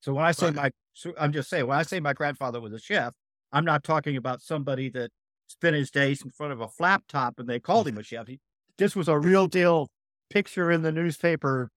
So 0.02 0.14
when 0.14 0.26
I 0.26 0.32
say 0.32 0.48
right. 0.48 0.56
my, 0.56 0.72
so 0.94 1.14
I'm 1.18 1.32
just 1.32 1.50
saying, 1.50 1.68
when 1.68 1.78
I 1.78 1.84
say 1.84 2.00
my 2.00 2.14
grandfather 2.14 2.60
was 2.60 2.74
a 2.74 2.80
chef, 2.80 3.14
I'm 3.54 3.66
not 3.66 3.84
talking 3.84 4.18
about 4.18 4.42
somebody 4.42 4.90
that 4.90 5.12
spent 5.48 5.76
his 5.76 5.92
days 5.92 6.22
in 6.22 6.32
front 6.32 6.54
of 6.54 6.62
a 6.62 6.68
flat 6.68 7.04
top 7.08 7.40
and 7.40 7.48
they 7.48 7.60
called 7.60 7.86
mm. 7.86 7.92
him 7.92 7.98
a 8.00 8.04
chef. 8.04 8.28
He, 8.28 8.40
this 8.78 8.96
was 8.96 9.08
a 9.08 9.18
real 9.18 9.48
deal 9.48 9.90
picture 10.30 10.72
in 10.72 10.82
the 10.82 10.92
newspaper, 10.92 11.70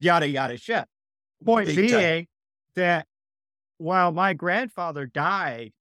yada, 0.00 0.28
yada, 0.28 0.56
chef. 0.56 0.86
Point 1.44 1.68
Big 1.68 1.76
being 1.76 1.90
time. 1.90 2.26
that 2.76 3.06
while 3.78 4.12
my 4.12 4.32
grandfather 4.32 5.06
died 5.06 5.72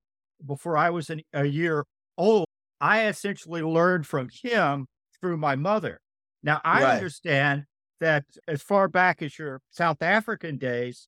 before 0.45 0.77
I 0.77 0.89
was 0.89 1.09
an, 1.09 1.21
a 1.33 1.45
year 1.45 1.85
old, 2.17 2.47
I 2.81 3.07
essentially 3.07 3.61
learned 3.61 4.05
from 4.05 4.29
him 4.29 4.87
through 5.19 5.37
my 5.37 5.55
mother. 5.55 5.99
Now, 6.43 6.61
I 6.63 6.83
right. 6.83 6.93
understand 6.95 7.65
that 8.01 8.25
as 8.47 8.61
far 8.61 8.87
back 8.87 9.21
as 9.21 9.39
your 9.39 9.61
South 9.71 10.01
African 10.01 10.57
days, 10.57 11.07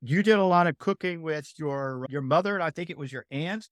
you 0.00 0.22
did 0.22 0.38
a 0.38 0.44
lot 0.44 0.66
of 0.66 0.78
cooking 0.78 1.22
with 1.22 1.52
your 1.56 2.06
your 2.08 2.22
mother, 2.22 2.54
and 2.54 2.62
I 2.62 2.70
think 2.70 2.90
it 2.90 2.98
was 2.98 3.12
your 3.12 3.24
aunt. 3.30 3.68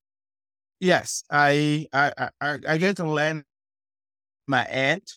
Yes, 0.79 1.25
I 1.31 1.87
I 1.93 2.31
I, 2.41 2.59
I 2.69 2.79
get 2.79 2.97
to 2.99 3.09
learn 3.09 3.45
my 4.47 4.65
aunt, 4.65 5.11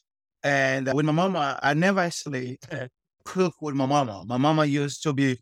and 0.44 0.90
uh, 0.90 0.94
with 0.96 1.06
my 1.06 1.12
mama, 1.12 1.60
I 1.62 1.74
never 1.74 2.00
actually 2.00 2.60
cook 3.25 3.56
with 3.62 3.75
my 3.75 3.86
mama. 3.86 4.24
My 4.25 4.38
mama 4.38 4.65
used 4.65 5.03
to 5.03 5.13
be, 5.13 5.39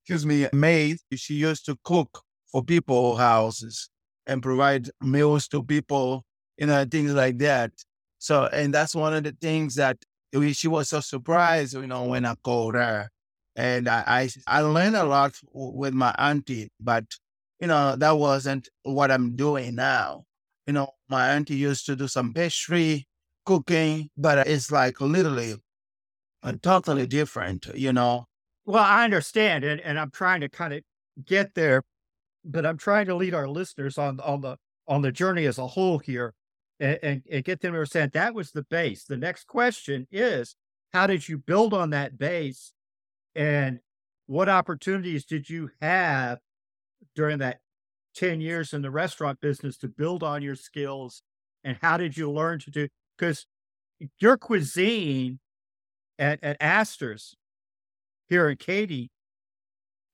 excuse 0.00 0.26
me, 0.26 0.48
maid. 0.52 0.98
She 1.14 1.34
used 1.34 1.64
to 1.66 1.76
cook 1.84 2.22
for 2.50 2.62
people 2.62 3.16
houses 3.16 3.88
and 4.26 4.42
provide 4.42 4.90
meals 5.00 5.48
to 5.48 5.62
people, 5.62 6.24
you 6.58 6.66
know, 6.66 6.84
things 6.84 7.12
like 7.12 7.38
that. 7.38 7.72
So, 8.18 8.46
and 8.52 8.72
that's 8.72 8.94
one 8.94 9.14
of 9.14 9.24
the 9.24 9.36
things 9.40 9.74
that 9.76 9.98
she 10.52 10.68
was 10.68 10.88
so 10.90 11.00
surprised, 11.00 11.74
you 11.74 11.86
know, 11.86 12.04
when 12.04 12.24
I 12.24 12.34
called 12.42 12.74
her. 12.74 13.08
And 13.56 13.88
I, 13.88 14.04
I, 14.06 14.30
I 14.46 14.60
learned 14.60 14.96
a 14.96 15.04
lot 15.04 15.34
with 15.52 15.92
my 15.92 16.14
auntie, 16.18 16.70
but, 16.80 17.04
you 17.60 17.66
know, 17.66 17.96
that 17.96 18.12
wasn't 18.12 18.68
what 18.82 19.10
I'm 19.10 19.36
doing 19.36 19.74
now. 19.74 20.24
You 20.66 20.72
know, 20.72 20.90
my 21.08 21.30
auntie 21.30 21.56
used 21.56 21.84
to 21.86 21.96
do 21.96 22.08
some 22.08 22.32
pastry 22.32 23.06
cooking, 23.44 24.08
but 24.16 24.46
it's 24.46 24.70
like 24.70 25.00
literally 25.00 25.56
Uh, 26.42 26.52
totally 26.60 27.06
different, 27.06 27.68
you 27.74 27.92
know. 27.92 28.26
Well, 28.64 28.82
I 28.82 29.04
understand. 29.04 29.64
And, 29.64 29.80
and 29.80 29.98
I'm 29.98 30.10
trying 30.10 30.40
to 30.40 30.48
kind 30.48 30.74
of 30.74 30.82
get 31.24 31.54
there, 31.54 31.82
but 32.44 32.66
I'm 32.66 32.78
trying 32.78 33.06
to 33.06 33.14
lead 33.14 33.34
our 33.34 33.48
listeners 33.48 33.98
on, 33.98 34.20
on 34.20 34.40
the, 34.40 34.56
on 34.88 35.02
the 35.02 35.12
journey 35.12 35.46
as 35.46 35.58
a 35.58 35.66
whole 35.66 35.98
here 35.98 36.34
and, 36.80 36.98
and, 37.02 37.22
and 37.30 37.44
get 37.44 37.60
them 37.60 37.72
to 37.72 37.78
understand 37.78 38.12
that 38.12 38.34
was 38.34 38.50
the 38.50 38.64
base. 38.64 39.04
The 39.04 39.16
next 39.16 39.46
question 39.46 40.06
is 40.10 40.56
how 40.92 41.06
did 41.06 41.28
you 41.28 41.38
build 41.38 41.72
on 41.72 41.90
that 41.90 42.18
base? 42.18 42.72
And 43.34 43.80
what 44.26 44.48
opportunities 44.48 45.24
did 45.24 45.48
you 45.48 45.70
have 45.80 46.38
during 47.14 47.38
that 47.38 47.60
10 48.16 48.40
years 48.40 48.72
in 48.72 48.82
the 48.82 48.90
restaurant 48.90 49.40
business 49.40 49.76
to 49.78 49.88
build 49.88 50.22
on 50.22 50.42
your 50.42 50.56
skills? 50.56 51.22
And 51.64 51.78
how 51.80 51.96
did 51.96 52.16
you 52.16 52.30
learn 52.30 52.58
to 52.60 52.70
do? 52.70 52.88
Because 53.16 53.46
your 54.18 54.36
cuisine 54.36 55.38
at, 56.18 56.42
at 56.42 56.56
Astor's 56.60 57.34
here 58.28 58.48
in 58.48 58.56
Katy, 58.56 59.10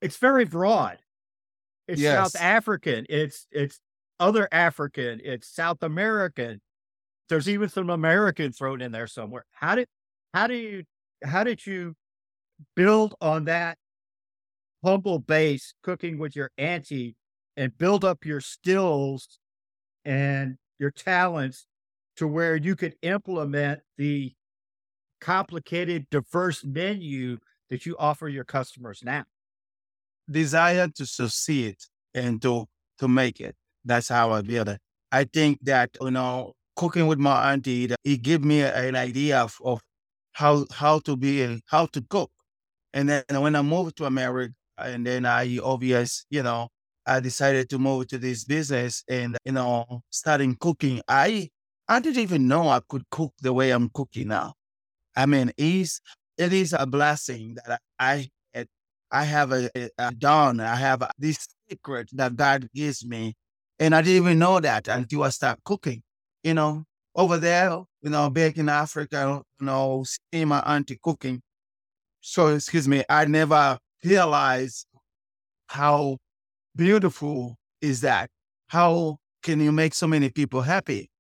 it's 0.01 0.17
very 0.17 0.45
broad. 0.45 0.99
It's 1.87 2.01
yes. 2.01 2.33
South 2.33 2.43
African. 2.43 3.07
It's 3.09 3.47
it's 3.51 3.81
other 4.21 4.49
African, 4.53 5.21
it's 5.25 5.49
South 5.49 5.83
American. 5.83 6.61
There's 7.29 7.49
even 7.49 7.69
some 7.69 7.91
American 7.91 8.53
thrown 8.53 8.81
in 8.81 8.93
there 8.93 9.07
somewhere. 9.07 9.45
How 9.53 9.75
did 9.75 9.89
how 10.35 10.47
do 10.47 10.55
you 10.55 10.85
how 11.25 11.45
did 11.45 11.67
you 11.67 11.95
build 12.75 13.15
on 13.21 13.45
that 13.45 13.79
humble 14.85 15.19
base 15.19 15.75
cooking 15.83 16.19
with 16.19 16.37
your 16.37 16.51
auntie 16.59 17.17
and 17.57 17.77
build 17.77 18.05
up 18.05 18.25
your 18.25 18.41
skills 18.41 19.39
and 20.05 20.57
your 20.79 20.91
talents 20.91 21.67
to 22.17 22.27
where 22.27 22.57
you 22.57 22.77
could 22.77 22.95
implement 23.03 23.81
the 23.97 24.33
complicated, 25.21 26.07
diverse 26.11 26.65
menu 26.65 27.39
that 27.71 27.87
you 27.87 27.97
offer 27.99 28.29
your 28.29 28.45
customers 28.45 29.03
now? 29.05 29.25
Desire 30.31 30.89
to 30.89 31.07
succeed 31.07 31.77
and 32.15 32.41
to 32.43 32.67
to 32.99 33.09
make 33.09 33.41
it. 33.41 33.57
That's 33.85 34.09
how 34.09 34.33
I 34.33 34.43
build 34.43 34.69
it. 34.69 34.81
I 35.11 35.25
think 35.25 35.61
that, 35.63 35.91
you 36.03 36.11
know, 36.11 36.53
cooking 36.77 37.07
with 37.07 37.19
my 37.19 37.53
auntie, 37.53 37.89
it 38.05 38.23
gave 38.23 38.45
me 38.45 38.61
an 38.63 38.95
idea 38.97 39.41
of, 39.41 39.57
of 39.65 39.81
how 40.33 40.67
how 40.73 40.99
to 41.01 41.17
be 41.17 41.63
how 41.69 41.87
to 41.87 42.03
cook. 42.03 42.31
And 42.95 43.09
then 43.09 43.25
when 43.41 43.57
I 43.57 43.63
moved 43.63 43.97
to 43.99 44.07
America, 44.07 44.55
and 44.79 45.07
then 45.07 45.27
I 45.27 45.59
obvious, 45.63 46.27
you 46.31 46.43
know, 46.43 46.69
I 47.07 47.21
decided 47.21 47.71
to 47.71 47.79
move 47.79 48.09
to 48.09 48.19
this 48.19 48.45
business 48.45 49.05
and 49.09 49.37
you 49.45 49.53
know, 49.53 50.03
starting 50.11 50.57
cooking. 50.57 51.03
I 51.09 51.51
I 51.89 52.01
didn't 52.01 52.23
even 52.23 52.49
know 52.49 52.69
I 52.71 52.81
could 52.89 53.11
cook 53.11 53.35
the 53.43 53.53
way 53.55 53.71
I'm 53.73 53.91
cooking 53.91 54.29
now. 54.29 54.55
I 55.19 55.27
mean, 55.27 55.53
it's 55.57 56.01
it 56.39 56.53
is 56.53 56.73
a 56.73 56.87
blessing 56.87 57.57
that 57.67 57.81
I 57.99 58.31
I 59.11 59.25
have 59.25 59.53
a, 59.53 59.71
a 59.99 60.13
dawn. 60.13 60.61
I 60.61 60.77
have 60.77 61.03
this 61.19 61.49
secret 61.69 62.11
that 62.13 62.37
God 62.37 62.69
gives 62.75 63.05
me 63.05 63.35
and 63.79 63.95
I 63.95 64.03
didn't 64.03 64.23
even 64.23 64.39
know 64.39 64.61
that 64.61 64.87
until 64.87 65.23
I 65.25 65.31
started 65.31 65.65
cooking. 65.65 66.03
You 66.45 66.55
know, 66.55 66.85
over 67.17 67.37
there, 67.39 67.71
you 68.03 68.11
know, 68.11 68.31
back 68.31 68.59
in 68.59 68.69
Africa, 68.69 69.43
you 69.61 69.67
know, 69.67 70.05
seeing 70.33 70.49
my 70.49 70.61
auntie 70.61 70.99
cooking. 71.03 71.43
So, 72.21 72.49
excuse 72.49 72.87
me, 72.87 73.03
I 73.09 73.25
never 73.25 73.79
realized 74.05 74.87
how 75.69 76.19
beautiful 76.77 77.57
is 77.81 78.03
that. 78.03 78.31
How 78.69 79.17
can 79.43 79.61
you 79.61 79.73
make 79.73 79.95
so 79.95 80.07
many 80.07 80.31
people 80.31 80.63
happy? 80.63 81.11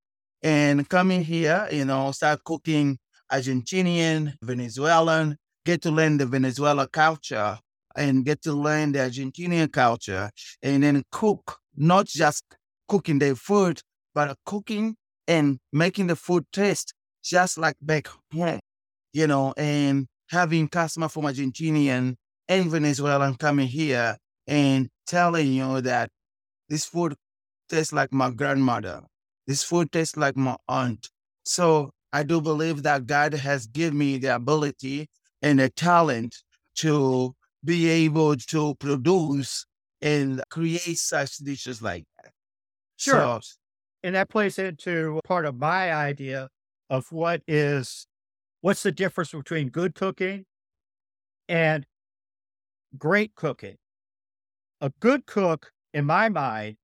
And 0.43 0.88
coming 0.88 1.25
here, 1.25 1.69
you 1.73 1.85
know, 1.85 2.12
start 2.12 2.45
cooking 2.45 2.99
Argentinian, 3.32 4.35
Venezuelan, 4.42 5.37
get 5.64 5.82
to 5.82 5.90
learn 5.90 6.18
the 6.18 6.26
Venezuela 6.26 6.88
culture 6.88 7.58
and 7.97 8.25
get 8.25 8.42
to 8.42 8.52
learn 8.52 8.92
the 8.92 9.00
Argentinian 9.00 9.70
culture 9.73 10.30
and 10.62 10.82
then 10.82 11.02
cook 11.11 11.58
not 11.76 12.06
just 12.06 12.44
cooking 12.88 13.18
their 13.18 13.35
food, 13.35 13.80
but 14.14 14.37
cooking 14.47 14.97
and 15.26 15.58
making 15.73 16.06
the 16.06 16.16
food 16.16 16.44
taste 16.52 16.94
just 17.23 17.58
like 17.58 17.76
back 17.82 18.08
home, 18.32 18.61
you 19.12 19.26
know, 19.26 19.52
and 19.56 20.06
having 20.30 20.68
customer 20.68 21.08
from 21.08 21.25
Argentinian 21.25 22.16
and 22.49 22.70
Venezuelan 22.70 23.35
coming 23.37 23.66
here 23.68 24.16
and 24.47 24.88
telling 25.06 25.52
you 25.52 25.80
that 25.82 26.11
this 26.68 26.85
food 26.87 27.14
tastes 27.68 27.92
like 27.92 28.12
my 28.12 28.30
grandmother. 28.30 29.02
This 29.47 29.62
food 29.62 29.92
tastes 29.92 30.16
like 30.16 30.37
my 30.37 30.56
aunt. 30.68 31.08
So 31.44 31.90
I 32.12 32.23
do 32.23 32.41
believe 32.41 32.83
that 32.85 33.07
God 33.07 33.35
has 33.35 33.67
given 33.67 33.99
me 33.99 34.19
the 34.19 34.35
ability 34.35 35.09
and 35.43 35.59
the 35.59 35.69
talent 35.69 36.37
to 36.77 37.35
be 37.65 37.88
able 37.88 38.37
to 38.37 38.75
produce 38.77 39.67
and 40.00 40.43
create 40.50 40.99
such 40.99 41.37
dishes 41.38 41.83
like 41.83 42.05
that. 42.17 42.33
Sure. 42.97 43.41
So, 43.43 43.57
and 44.03 44.15
that 44.15 44.29
plays 44.29 44.59
into 44.59 45.21
part 45.25 45.45
of 45.45 45.57
my 45.57 45.93
idea 45.93 46.49
of 46.88 47.11
what 47.11 47.43
is 47.47 48.07
what's 48.61 48.83
the 48.83 48.93
difference 48.93 49.33
between 49.33 49.69
good 49.69 49.95
cooking 49.95 50.45
and 51.49 51.85
great 52.97 53.35
cooking. 53.35 53.77
A 54.81 54.93
good 55.00 55.27
cook, 55.27 55.73
in 55.93 56.05
my 56.05 56.29
mind, 56.29 56.77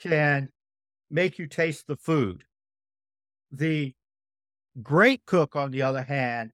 can 0.00 0.48
make 1.10 1.38
you 1.38 1.46
taste 1.46 1.86
the 1.86 1.96
food. 1.96 2.44
The 3.52 3.94
great 4.82 5.24
cook, 5.26 5.56
on 5.56 5.70
the 5.70 5.82
other 5.82 6.02
hand, 6.02 6.52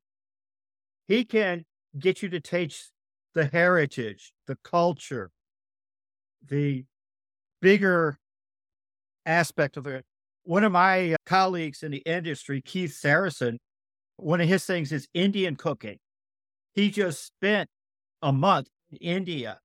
he 1.09 1.25
can 1.25 1.65
get 1.99 2.23
you 2.23 2.29
to 2.31 2.41
taste 2.41 2.93
the 3.35 3.47
heritage, 3.47 4.33
the 4.47 4.57
culture, 4.65 5.31
the 6.47 6.85
bigger 7.61 8.19
aspect 9.25 9.77
of 9.77 9.87
it. 9.87 10.05
One 10.45 10.65
of 10.65 10.73
my 10.73 11.13
uh, 11.13 11.17
colleagues 11.27 11.83
in 11.83 11.91
the 11.91 12.03
industry, 12.07 12.61
Keith 12.63 12.95
Saracen, 12.95 13.59
one 14.17 14.41
of 14.41 14.49
his 14.49 14.65
things 14.65 14.93
is 14.93 15.09
Indian 15.13 15.57
cooking. 15.57 15.99
He 16.75 16.91
just 16.91 17.25
spent 17.25 17.69
a 18.23 18.33
month 18.33 18.69
in 18.91 18.99
India, 18.99 19.61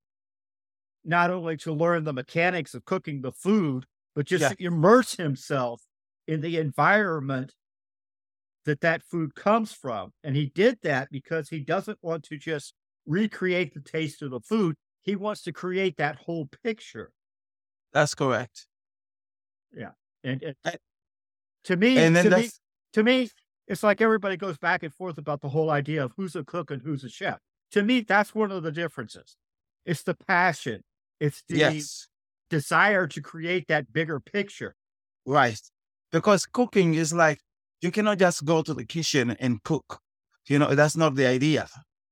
not 1.05 1.29
only 1.29 1.57
to 1.57 1.73
learn 1.73 2.03
the 2.03 2.13
mechanics 2.13 2.73
of 2.73 2.85
cooking 2.85 3.21
the 3.21 3.31
food, 3.31 3.85
but 4.15 4.25
just 4.25 4.55
yeah. 4.59 4.67
immerse 4.67 5.15
himself 5.15 5.83
in 6.27 6.41
the 6.41 6.57
environment 6.57 7.53
that 8.65 8.81
that 8.81 9.03
food 9.03 9.35
comes 9.35 9.71
from. 9.71 10.11
And 10.23 10.35
he 10.35 10.47
did 10.47 10.79
that 10.83 11.09
because 11.11 11.49
he 11.49 11.59
doesn't 11.59 11.99
want 12.01 12.23
to 12.25 12.37
just 12.37 12.73
recreate 13.05 13.73
the 13.73 13.81
taste 13.81 14.21
of 14.21 14.31
the 14.31 14.39
food. 14.39 14.75
He 15.01 15.15
wants 15.15 15.41
to 15.43 15.51
create 15.51 15.97
that 15.97 16.17
whole 16.17 16.47
picture. 16.63 17.11
That's 17.93 18.13
correct. 18.13 18.67
Yeah. 19.75 19.91
And, 20.23 20.43
and 20.63 20.77
to 21.65 21.75
me, 21.75 21.97
and 21.97 22.15
to 22.15 22.29
me, 22.29 22.49
to 22.93 23.03
me, 23.03 23.29
it's 23.67 23.83
like 23.83 24.01
everybody 24.01 24.37
goes 24.37 24.57
back 24.57 24.83
and 24.83 24.93
forth 24.93 25.17
about 25.17 25.41
the 25.41 25.49
whole 25.49 25.69
idea 25.69 26.03
of 26.03 26.13
who's 26.15 26.35
a 26.35 26.43
cook 26.43 26.71
and 26.71 26.81
who's 26.81 27.03
a 27.03 27.09
chef. 27.09 27.39
To 27.71 27.83
me, 27.83 28.01
that's 28.01 28.35
one 28.35 28.51
of 28.51 28.63
the 28.63 28.71
differences. 28.71 29.37
It's 29.85 30.03
the 30.03 30.13
passion. 30.13 30.81
It's 31.19 31.43
the 31.47 31.57
yes. 31.57 32.07
desire 32.49 33.07
to 33.07 33.21
create 33.21 33.67
that 33.69 33.91
bigger 33.93 34.19
picture. 34.19 34.75
Right. 35.25 35.59
Because 36.11 36.45
cooking 36.45 36.95
is 36.95 37.13
like 37.13 37.39
you 37.81 37.91
cannot 37.91 38.19
just 38.19 38.45
go 38.45 38.61
to 38.61 38.73
the 38.73 38.85
kitchen 38.85 39.31
and 39.39 39.63
cook. 39.63 39.99
You 40.47 40.59
know, 40.59 40.73
that's 40.75 40.97
not 40.97 41.15
the 41.15 41.25
idea. 41.27 41.67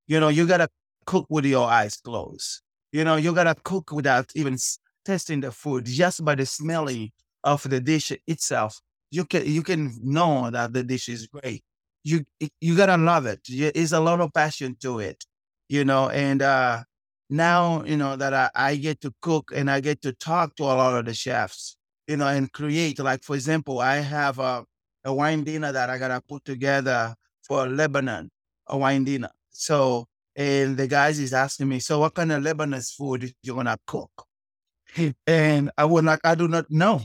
You 0.08 0.20
know, 0.20 0.30
you 0.30 0.48
gotta 0.48 0.70
cook 1.06 1.28
with 1.30 1.46
your 1.46 1.68
eyes 1.70 1.98
closed. 1.98 2.62
You 2.92 3.04
know, 3.04 3.16
you 3.16 3.34
gotta 3.34 3.56
cook 3.64 3.92
without 3.92 4.32
even 4.36 4.58
tasting 5.06 5.42
the 5.42 5.52
food, 5.52 5.86
just 5.86 6.24
by 6.26 6.36
the 6.36 6.46
smelling 6.46 7.12
of 7.44 7.64
the 7.70 7.80
dish 7.80 8.12
itself. 8.28 8.80
You 9.12 9.26
can 9.26 9.46
you 9.46 9.64
can 9.64 9.94
know 10.04 10.50
that 10.52 10.74
the 10.74 10.84
dish 10.84 11.10
is 11.10 11.28
great. 11.28 11.64
You 12.04 12.26
you 12.62 12.76
gotta 12.78 12.98
love 12.98 13.26
it. 13.26 13.42
It's 13.48 13.92
a 13.92 14.00
lot 14.00 14.22
of 14.22 14.34
passion 14.34 14.76
to 14.82 15.00
it. 15.00 15.26
You 15.68 15.86
know, 15.86 16.10
and 16.10 16.42
uh 16.42 16.84
now 17.30 17.84
you 17.84 17.98
know 17.98 18.16
that 18.16 18.34
I, 18.34 18.50
I 18.56 18.76
get 18.76 19.02
to 19.02 19.14
cook 19.22 19.52
and 19.56 19.70
I 19.70 19.82
get 19.82 20.02
to 20.04 20.14
talk 20.14 20.56
to 20.56 20.64
a 20.64 20.76
lot 20.76 20.98
of 20.98 21.06
the 21.06 21.14
chefs. 21.14 21.78
You 22.08 22.18
know, 22.18 22.28
and 22.28 22.52
create. 22.52 23.00
Like 23.00 23.24
for 23.24 23.36
example, 23.36 23.80
I 23.80 23.98
have 23.98 24.40
a 24.40 24.66
a 25.04 25.14
wine 25.14 25.44
dinner 25.44 25.72
that 25.72 25.90
I 25.90 25.98
gotta 25.98 26.22
put 26.28 26.46
together 26.46 27.16
for 27.44 27.68
Lebanon, 27.68 28.30
a 28.68 28.78
wine 28.78 29.04
dinner. 29.04 29.30
So, 29.50 30.08
and 30.36 30.78
the 30.78 30.88
guys 30.88 31.20
is 31.20 31.34
asking 31.34 31.70
me, 31.70 31.80
so 31.80 32.00
what 32.00 32.14
kind 32.14 32.32
of 32.32 32.44
Lebanese 32.44 32.94
food 32.96 33.34
you 33.44 33.56
gonna 33.56 33.78
cook? 33.86 34.12
And 35.28 35.72
I 35.78 35.86
would 35.86 36.06
like, 36.06 36.20
I 36.24 36.36
do 36.36 36.48
not 36.48 36.66
know. 36.70 37.02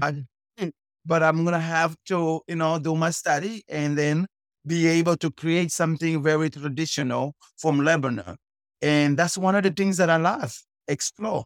I, 0.00 0.24
but 1.06 1.22
I'm 1.22 1.44
gonna 1.44 1.60
have 1.60 1.96
to, 2.06 2.40
you 2.46 2.56
know, 2.56 2.78
do 2.78 2.94
my 2.94 3.10
study 3.10 3.62
and 3.68 3.96
then 3.96 4.26
be 4.66 4.86
able 4.86 5.16
to 5.16 5.30
create 5.30 5.72
something 5.72 6.22
very 6.22 6.50
traditional 6.50 7.34
from 7.56 7.80
Lebanon. 7.84 8.36
And 8.82 9.16
that's 9.16 9.38
one 9.38 9.54
of 9.54 9.62
the 9.62 9.70
things 9.70 9.96
that 9.98 10.10
I 10.10 10.16
love. 10.16 10.54
Explore. 10.88 11.44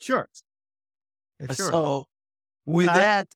Sure. 0.00 0.28
sure. 1.40 1.70
So 1.70 2.06
with 2.66 2.86
that, 2.86 3.28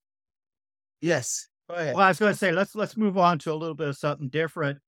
yes. 1.01 1.49
Well, 1.95 2.01
I 2.01 2.09
was 2.09 2.19
going 2.19 2.33
to 2.33 2.39
say 2.39 2.53
let's 2.53 2.75
let's 2.75 2.97
move 2.97 3.17
on 3.17 3.39
to 3.41 3.53
a 3.53 3.55
little 3.55 3.75
bit 3.75 3.89
of 3.89 3.97
something 3.97 4.29
different. 4.29 4.79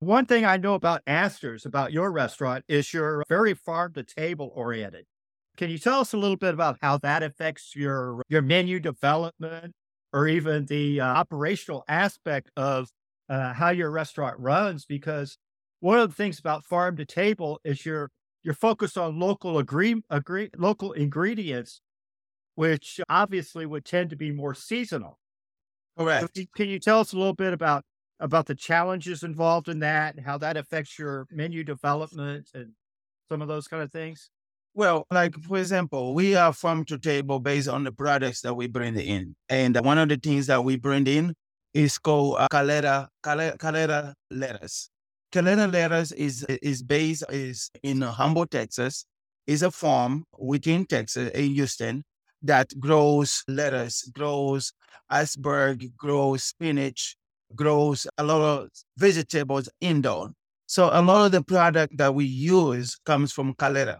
One 0.00 0.24
thing 0.24 0.46
I 0.46 0.56
know 0.56 0.74
about 0.74 1.02
Astor's, 1.06 1.66
about 1.66 1.92
your 1.92 2.10
restaurant, 2.10 2.64
is 2.68 2.92
you're 2.94 3.22
very 3.28 3.52
farm 3.54 3.92
to 3.94 4.02
table 4.02 4.50
oriented. 4.54 5.04
Can 5.56 5.68
you 5.70 5.78
tell 5.78 6.00
us 6.00 6.14
a 6.14 6.16
little 6.16 6.36
bit 6.38 6.54
about 6.54 6.78
how 6.80 6.96
that 6.98 7.22
affects 7.22 7.74
your 7.76 8.22
your 8.28 8.42
menu 8.42 8.80
development, 8.80 9.74
or 10.12 10.26
even 10.28 10.66
the 10.66 11.00
uh, 11.00 11.06
operational 11.06 11.84
aspect 11.88 12.50
of 12.56 12.88
uh, 13.28 13.52
how 13.52 13.70
your 13.70 13.90
restaurant 13.90 14.38
runs? 14.38 14.86
Because 14.86 15.36
one 15.80 15.98
of 15.98 16.08
the 16.08 16.14
things 16.14 16.38
about 16.38 16.64
farm 16.64 16.96
to 16.96 17.04
table 17.04 17.60
is 17.64 17.84
you're 17.84 18.10
you're 18.42 18.54
focused 18.54 18.96
on 18.96 19.18
local 19.20 19.58
agree, 19.58 20.02
agree 20.08 20.48
local 20.56 20.92
ingredients, 20.92 21.82
which 22.54 23.00
obviously 23.10 23.66
would 23.66 23.84
tend 23.84 24.10
to 24.10 24.16
be 24.16 24.32
more 24.32 24.54
seasonal. 24.54 25.18
Correct. 26.00 26.38
Can 26.56 26.68
you 26.68 26.78
tell 26.78 27.00
us 27.00 27.12
a 27.12 27.18
little 27.18 27.34
bit 27.34 27.52
about 27.52 27.84
about 28.20 28.46
the 28.46 28.54
challenges 28.54 29.22
involved 29.22 29.68
in 29.68 29.80
that 29.80 30.14
and 30.14 30.24
how 30.24 30.38
that 30.38 30.56
affects 30.56 30.98
your 30.98 31.26
menu 31.30 31.62
development 31.62 32.48
and 32.54 32.72
some 33.30 33.42
of 33.42 33.48
those 33.48 33.68
kind 33.68 33.82
of 33.82 33.92
things? 33.92 34.30
Well, 34.72 35.06
like 35.10 35.34
for 35.42 35.58
example, 35.58 36.14
we 36.14 36.34
are 36.36 36.54
farm 36.54 36.86
to 36.86 36.96
table 36.96 37.38
based 37.38 37.68
on 37.68 37.84
the 37.84 37.92
products 37.92 38.40
that 38.42 38.54
we 38.54 38.66
bring 38.66 38.98
in, 38.98 39.36
and 39.50 39.78
one 39.84 39.98
of 39.98 40.08
the 40.08 40.16
things 40.16 40.46
that 40.46 40.64
we 40.64 40.76
bring 40.76 41.06
in 41.06 41.34
is 41.74 41.98
called 41.98 42.36
uh, 42.38 42.48
Kalera 42.50 43.08
Kalera, 43.22 43.58
Kalera 43.58 44.14
lettuce. 44.30 44.88
Kalera 45.30 45.70
lettuce 45.70 46.12
is 46.12 46.44
is 46.62 46.82
based 46.82 47.24
is 47.28 47.70
in 47.82 48.00
Humble, 48.00 48.46
Texas. 48.46 49.04
is 49.46 49.62
a 49.62 49.70
farm 49.70 50.24
within 50.38 50.86
Texas 50.86 51.30
in 51.34 51.50
Houston 51.50 52.04
that 52.42 52.78
grows 52.78 53.42
lettuce, 53.48 54.10
grows 54.14 54.72
iceberg, 55.08 55.96
grows 55.96 56.44
spinach, 56.44 57.16
grows 57.54 58.06
a 58.18 58.24
lot 58.24 58.40
of 58.40 58.68
vegetables 58.96 59.68
indoor. 59.80 60.30
So 60.66 60.90
a 60.92 61.02
lot 61.02 61.26
of 61.26 61.32
the 61.32 61.42
product 61.42 61.96
that 61.98 62.14
we 62.14 62.24
use 62.24 62.96
comes 63.04 63.32
from 63.32 63.54
Kalera. 63.54 63.98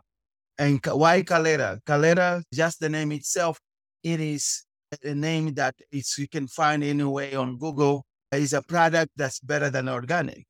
And 0.58 0.80
why 0.84 1.22
Kalera? 1.22 1.80
Kalera, 1.84 2.42
just 2.54 2.80
the 2.80 2.88
name 2.88 3.12
itself, 3.12 3.58
it 4.04 4.20
is 4.20 4.64
a 5.02 5.14
name 5.14 5.54
that 5.54 5.74
is, 5.90 6.16
you 6.18 6.28
can 6.28 6.46
find 6.46 6.84
anywhere 6.84 7.38
on 7.38 7.58
Google. 7.58 8.04
It's 8.32 8.52
a 8.52 8.62
product 8.62 9.10
that's 9.16 9.40
better 9.40 9.70
than 9.70 9.88
organic. 9.88 10.46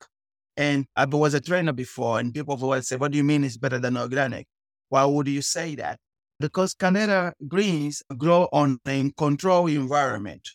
And 0.57 0.85
I 0.95 1.07
was 1.07 1.33
a 1.35 1.41
trainer 1.41 1.73
before, 1.73 2.19
and 2.19 2.35
people 2.35 2.59
always 2.61 2.89
say, 2.89 2.97
What 2.97 3.13
do 3.13 3.19
you 3.19 3.25
mean 3.25 3.45
it's 3.45 3.57
better 3.57 3.79
than 3.79 3.97
organic? 3.97 4.47
Why 4.91 5.05
would 5.05 5.29
you 5.29 5.41
say 5.43 5.75
that? 5.77 5.99
Because 6.41 6.73
Canada 6.75 7.35
greens 7.47 8.03
grow 8.17 8.49
on 8.53 8.79
a 8.89 9.13
controlled 9.17 9.71
environment. 9.71 10.49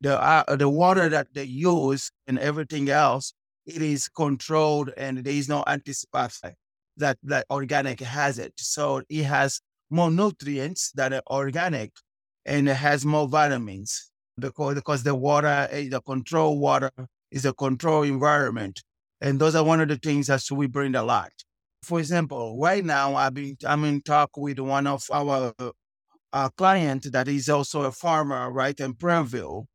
The, 0.00 0.20
uh, 0.20 0.56
the 0.56 0.68
water 0.68 1.08
that 1.08 1.34
they 1.34 1.44
use 1.44 2.10
and 2.26 2.38
everything 2.38 2.88
else, 2.88 3.34
it 3.66 3.82
is 3.82 4.08
controlled 4.08 4.90
and 4.96 5.18
there 5.18 5.34
is 5.34 5.48
no 5.48 5.62
antiseptic 5.66 6.54
that, 6.96 7.18
that 7.24 7.46
organic 7.50 8.00
has 8.00 8.38
it. 8.38 8.54
So 8.56 9.02
it 9.08 9.24
has 9.24 9.60
more 9.90 10.10
nutrients 10.10 10.92
than 10.92 11.20
organic 11.28 11.92
and 12.46 12.68
it 12.68 12.74
has 12.74 13.04
more 13.04 13.28
vitamins 13.28 14.10
because, 14.38 14.74
because 14.74 15.02
the 15.02 15.14
water 15.14 15.68
is 15.70 15.92
a 15.92 16.00
controlled 16.00 16.60
water, 16.60 16.90
is 17.30 17.44
a 17.44 17.52
controlled 17.52 18.06
environment. 18.06 18.82
And 19.20 19.40
those 19.40 19.54
are 19.54 19.64
one 19.64 19.80
of 19.80 19.88
the 19.88 19.96
things 19.96 20.28
that 20.28 20.42
we 20.50 20.66
bring 20.66 20.94
a 20.94 21.02
lot. 21.02 21.30
For 21.82 21.98
example, 21.98 22.58
right 22.60 22.84
now 22.84 23.16
I've 23.16 23.34
been 23.34 23.56
I'm 23.66 23.84
in 23.84 24.02
talk 24.02 24.36
with 24.36 24.60
one 24.60 24.86
of 24.86 25.04
our 25.12 25.52
uh, 26.32 26.48
client 26.50 27.12
that 27.12 27.28
is 27.28 27.48
also 27.48 27.82
a 27.82 27.92
farmer, 27.92 28.50
right 28.50 28.78
in 28.78 28.94
Prineville, 28.94 29.66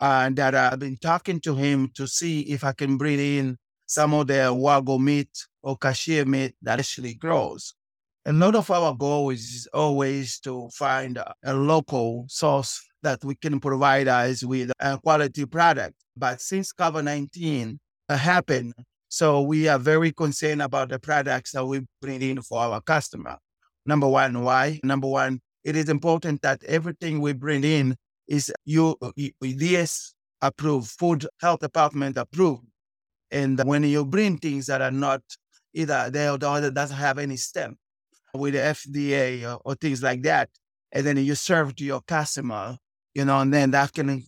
and 0.00 0.36
that 0.36 0.54
I've 0.54 0.80
been 0.80 0.96
talking 0.96 1.40
to 1.40 1.54
him 1.54 1.90
to 1.94 2.06
see 2.06 2.40
if 2.42 2.64
I 2.64 2.72
can 2.72 2.96
bring 2.96 3.20
in 3.20 3.56
some 3.86 4.12
of 4.14 4.26
the 4.26 4.52
wagyu 4.52 4.98
meat 4.98 5.30
or 5.62 5.76
cashier 5.76 6.24
meat 6.24 6.54
that 6.62 6.80
actually 6.80 7.14
grows. 7.14 7.74
A 8.24 8.32
lot 8.32 8.54
of 8.54 8.70
our 8.70 8.94
goal 8.94 9.30
is 9.30 9.68
always 9.72 10.38
to 10.40 10.68
find 10.74 11.18
a, 11.18 11.34
a 11.44 11.54
local 11.54 12.24
source 12.28 12.80
that 13.02 13.24
we 13.24 13.34
can 13.34 13.60
provide 13.60 14.08
us 14.08 14.44
with 14.44 14.70
a 14.80 14.98
quality 14.98 15.44
product. 15.46 15.94
But 16.16 16.40
since 16.40 16.72
COVID 16.72 17.04
19 17.04 17.78
happened, 18.08 18.74
so 19.12 19.42
we 19.42 19.68
are 19.68 19.78
very 19.78 20.10
concerned 20.10 20.62
about 20.62 20.88
the 20.88 20.98
products 20.98 21.52
that 21.52 21.66
we 21.66 21.82
bring 22.00 22.22
in 22.22 22.40
for 22.40 22.60
our 22.60 22.80
customer. 22.80 23.36
Number 23.84 24.08
one, 24.08 24.42
why? 24.42 24.80
Number 24.82 25.06
one, 25.06 25.42
it 25.64 25.76
is 25.76 25.90
important 25.90 26.40
that 26.40 26.64
everything 26.64 27.20
we 27.20 27.34
bring 27.34 27.62
in 27.62 27.94
is 28.26 28.50
you 28.64 28.96
USDA 29.42 30.12
uh, 30.40 30.46
approved, 30.46 30.88
food 30.92 31.26
health 31.42 31.60
department 31.60 32.16
approved. 32.16 32.64
And 33.30 33.62
when 33.64 33.84
you 33.84 34.06
bring 34.06 34.38
things 34.38 34.64
that 34.68 34.80
are 34.80 34.90
not 34.90 35.20
either 35.74 36.08
they 36.08 36.30
or 36.30 36.38
the 36.38 36.48
other 36.48 36.70
doesn't 36.70 36.96
have 36.96 37.18
any 37.18 37.36
stamp 37.36 37.76
with 38.32 38.54
the 38.54 38.60
FDA 38.60 39.42
or, 39.42 39.60
or, 39.62 39.74
things 39.74 40.02
like 40.02 40.22
that, 40.22 40.48
and 40.90 41.04
then 41.04 41.18
you 41.18 41.34
serve 41.34 41.76
to 41.76 41.84
your 41.84 42.00
customer, 42.00 42.78
you 43.12 43.26
know, 43.26 43.40
and 43.40 43.52
then 43.52 43.72
that 43.72 43.92
can, 43.92 44.24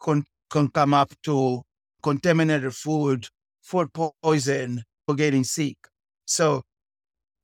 can, 0.00 0.24
can 0.48 0.68
come 0.68 0.94
up 0.94 1.12
to 1.24 1.62
contaminated 2.04 2.72
food 2.72 3.26
food 3.62 3.88
poison 4.22 4.82
for 5.06 5.14
getting 5.14 5.44
sick. 5.44 5.76
So 6.26 6.62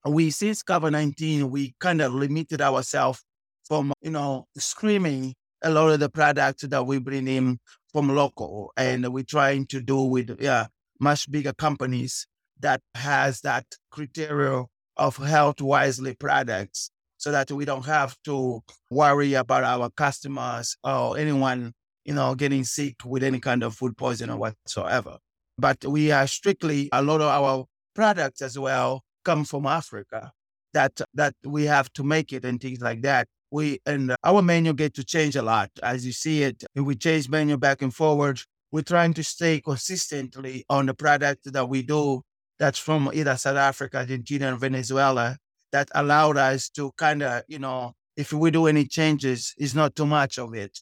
we, 0.05 0.31
since 0.31 0.63
COVID 0.63 0.93
19, 0.93 1.51
we 1.51 1.75
kind 1.81 2.01
of 2.01 2.15
limited 2.15 2.61
ourselves 2.61 3.23
from, 3.65 3.93
you 4.03 4.11
know, 4.11 4.47
screaming 4.57 5.35
a 5.63 5.71
lot 5.71 5.91
of 5.91 6.01
the 6.01 6.09
products 6.09 6.63
that 6.63 6.87
we 6.87 6.99
bring 6.99 7.27
in 7.29 7.59
from 7.93 8.15
local 8.15 8.73
and 8.77 9.13
we're 9.13 9.25
trying 9.25 9.67
to 9.67 9.81
do 9.81 10.03
with 10.03 10.37
yeah 10.41 10.67
much 11.01 11.31
bigger 11.31 11.53
companies 11.53 12.27
that 12.61 12.81
has 12.95 13.41
that 13.41 13.65
criteria 13.91 14.65
of 14.97 15.17
health 15.17 15.61
wisely 15.61 16.15
products 16.15 16.91
so 17.17 17.33
that 17.33 17.51
we 17.51 17.65
don't 17.65 17.87
have 17.87 18.17
to 18.25 18.61
worry 18.91 19.35
about 19.35 19.65
our 19.65 19.91
customers 19.91 20.77
or 20.85 21.17
anyone 21.19 21.73
you 22.05 22.15
know 22.15 22.35
getting 22.35 22.65
sick 22.65 22.97
with 23.05 23.23
any 23.23 23.41
kind 23.41 23.63
of 23.63 23.75
food 23.75 23.97
poisoning 23.97 24.39
whatsoever 24.39 25.19
but 25.59 25.85
we 25.85 26.11
are 26.11 26.27
strictly 26.27 26.89
a 26.93 27.03
lot 27.03 27.21
of 27.21 27.29
our 27.29 27.67
products 27.95 28.43
as 28.43 28.59
well 28.59 29.03
come 29.25 29.45
from 29.45 29.67
africa 29.67 30.33
that 30.73 31.01
that 31.15 31.35
we 31.45 31.65
have 31.65 31.93
to 31.93 32.03
make 32.03 32.33
it 32.33 32.45
and 32.45 32.61
things 32.61 32.81
like 32.81 33.03
that 33.03 33.27
we 33.51 33.81
and 33.87 34.15
our 34.25 34.43
menu 34.43 34.73
get 34.73 34.95
to 34.95 35.05
change 35.05 35.37
a 35.37 35.43
lot 35.43 35.71
as 35.83 36.05
you 36.05 36.13
see 36.13 36.43
it. 36.43 36.65
We 36.75 36.95
change 36.97 37.29
menu 37.29 37.57
back 37.57 37.83
and 37.83 37.95
forward, 37.95 38.41
we're 38.71 38.83
trying 38.83 39.15
to 39.15 39.25
stay 39.25 39.61
consistently 39.61 40.65
on 40.69 40.87
the 40.87 40.95
product 40.95 41.53
that 41.53 41.69
we 41.69 41.83
do 41.83 42.23
that's 42.59 42.79
from 42.79 43.11
either 43.15 43.37
South 43.37 43.57
Africa, 43.57 43.99
Argentina, 43.99 44.49
and 44.49 44.61
Venezuela 44.61 45.39
that 45.73 45.89
allowed 45.95 46.37
us 46.37 46.69
to 46.71 46.91
kind 46.97 47.23
of, 47.23 47.43
you 47.47 47.59
know, 47.59 47.93
if 48.17 48.33
we 48.33 48.51
do 48.51 48.67
any 48.67 48.85
changes, 48.85 49.55
it's 49.57 49.75
not 49.75 49.95
too 49.95 50.07
much 50.07 50.39
of 50.39 50.55
it 50.55 50.81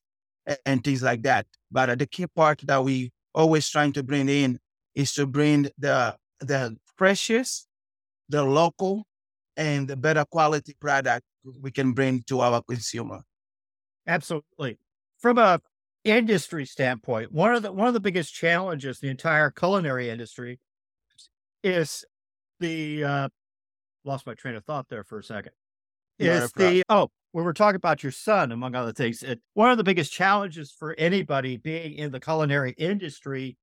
and, 0.64 0.82
things 0.82 1.02
like 1.02 1.22
that. 1.22 1.46
But 1.70 1.98
the 1.98 2.06
key 2.06 2.26
part 2.26 2.62
that 2.64 2.82
we 2.82 3.12
always 3.34 3.68
trying 3.68 3.92
to 3.92 4.02
bring 4.02 4.28
in 4.28 4.58
is 4.96 5.12
to 5.12 5.26
bring 5.26 5.68
the 5.78 6.16
the 6.40 6.76
precious, 6.98 7.68
the 8.28 8.42
local, 8.42 9.06
and 9.56 9.86
the 9.86 9.96
better 9.96 10.24
quality 10.24 10.74
product 10.80 11.24
we 11.60 11.70
can 11.70 11.92
bring 11.92 12.24
to 12.24 12.40
our 12.40 12.60
consumer. 12.62 13.20
Absolutely. 14.08 14.78
From 15.18 15.38
a 15.38 15.60
industry 16.02 16.64
standpoint, 16.64 17.32
one 17.32 17.54
of 17.54 17.62
the 17.62 17.70
one 17.70 17.86
of 17.86 17.94
the 17.94 18.00
biggest 18.00 18.34
challenges 18.34 18.98
the 18.98 19.08
entire 19.08 19.50
culinary 19.50 20.10
industry 20.10 20.58
is 21.62 22.04
the 22.58 23.04
uh 23.04 23.28
lost 24.04 24.26
my 24.26 24.34
train 24.34 24.54
of 24.54 24.64
thought 24.64 24.88
there 24.88 25.04
for 25.04 25.18
a 25.18 25.24
second. 25.24 25.52
Is 26.18 26.50
the 26.52 26.82
oh, 26.88 27.10
we 27.34 27.42
were 27.42 27.52
talking 27.52 27.76
about 27.76 28.02
your 28.02 28.12
son, 28.12 28.50
among 28.50 28.74
other 28.74 28.92
things. 28.92 29.22
It, 29.22 29.40
one 29.52 29.70
of 29.70 29.76
the 29.76 29.84
biggest 29.84 30.10
challenges 30.10 30.72
for 30.72 30.94
anybody 30.96 31.58
being 31.58 31.92
in 31.92 32.10
the 32.10 32.20
culinary 32.20 32.74
industry, 32.78 33.58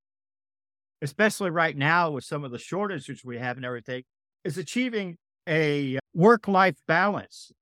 especially 1.02 1.50
right 1.50 1.76
now 1.76 2.10
with 2.10 2.24
some 2.24 2.44
of 2.44 2.50
the 2.50 2.58
shortages 2.58 3.24
we 3.24 3.38
have 3.38 3.56
and 3.56 3.66
everything, 3.66 4.02
is 4.44 4.58
achieving 4.58 5.16
a 5.48 5.98
work 6.14 6.48
life 6.48 6.76
balance 6.86 7.52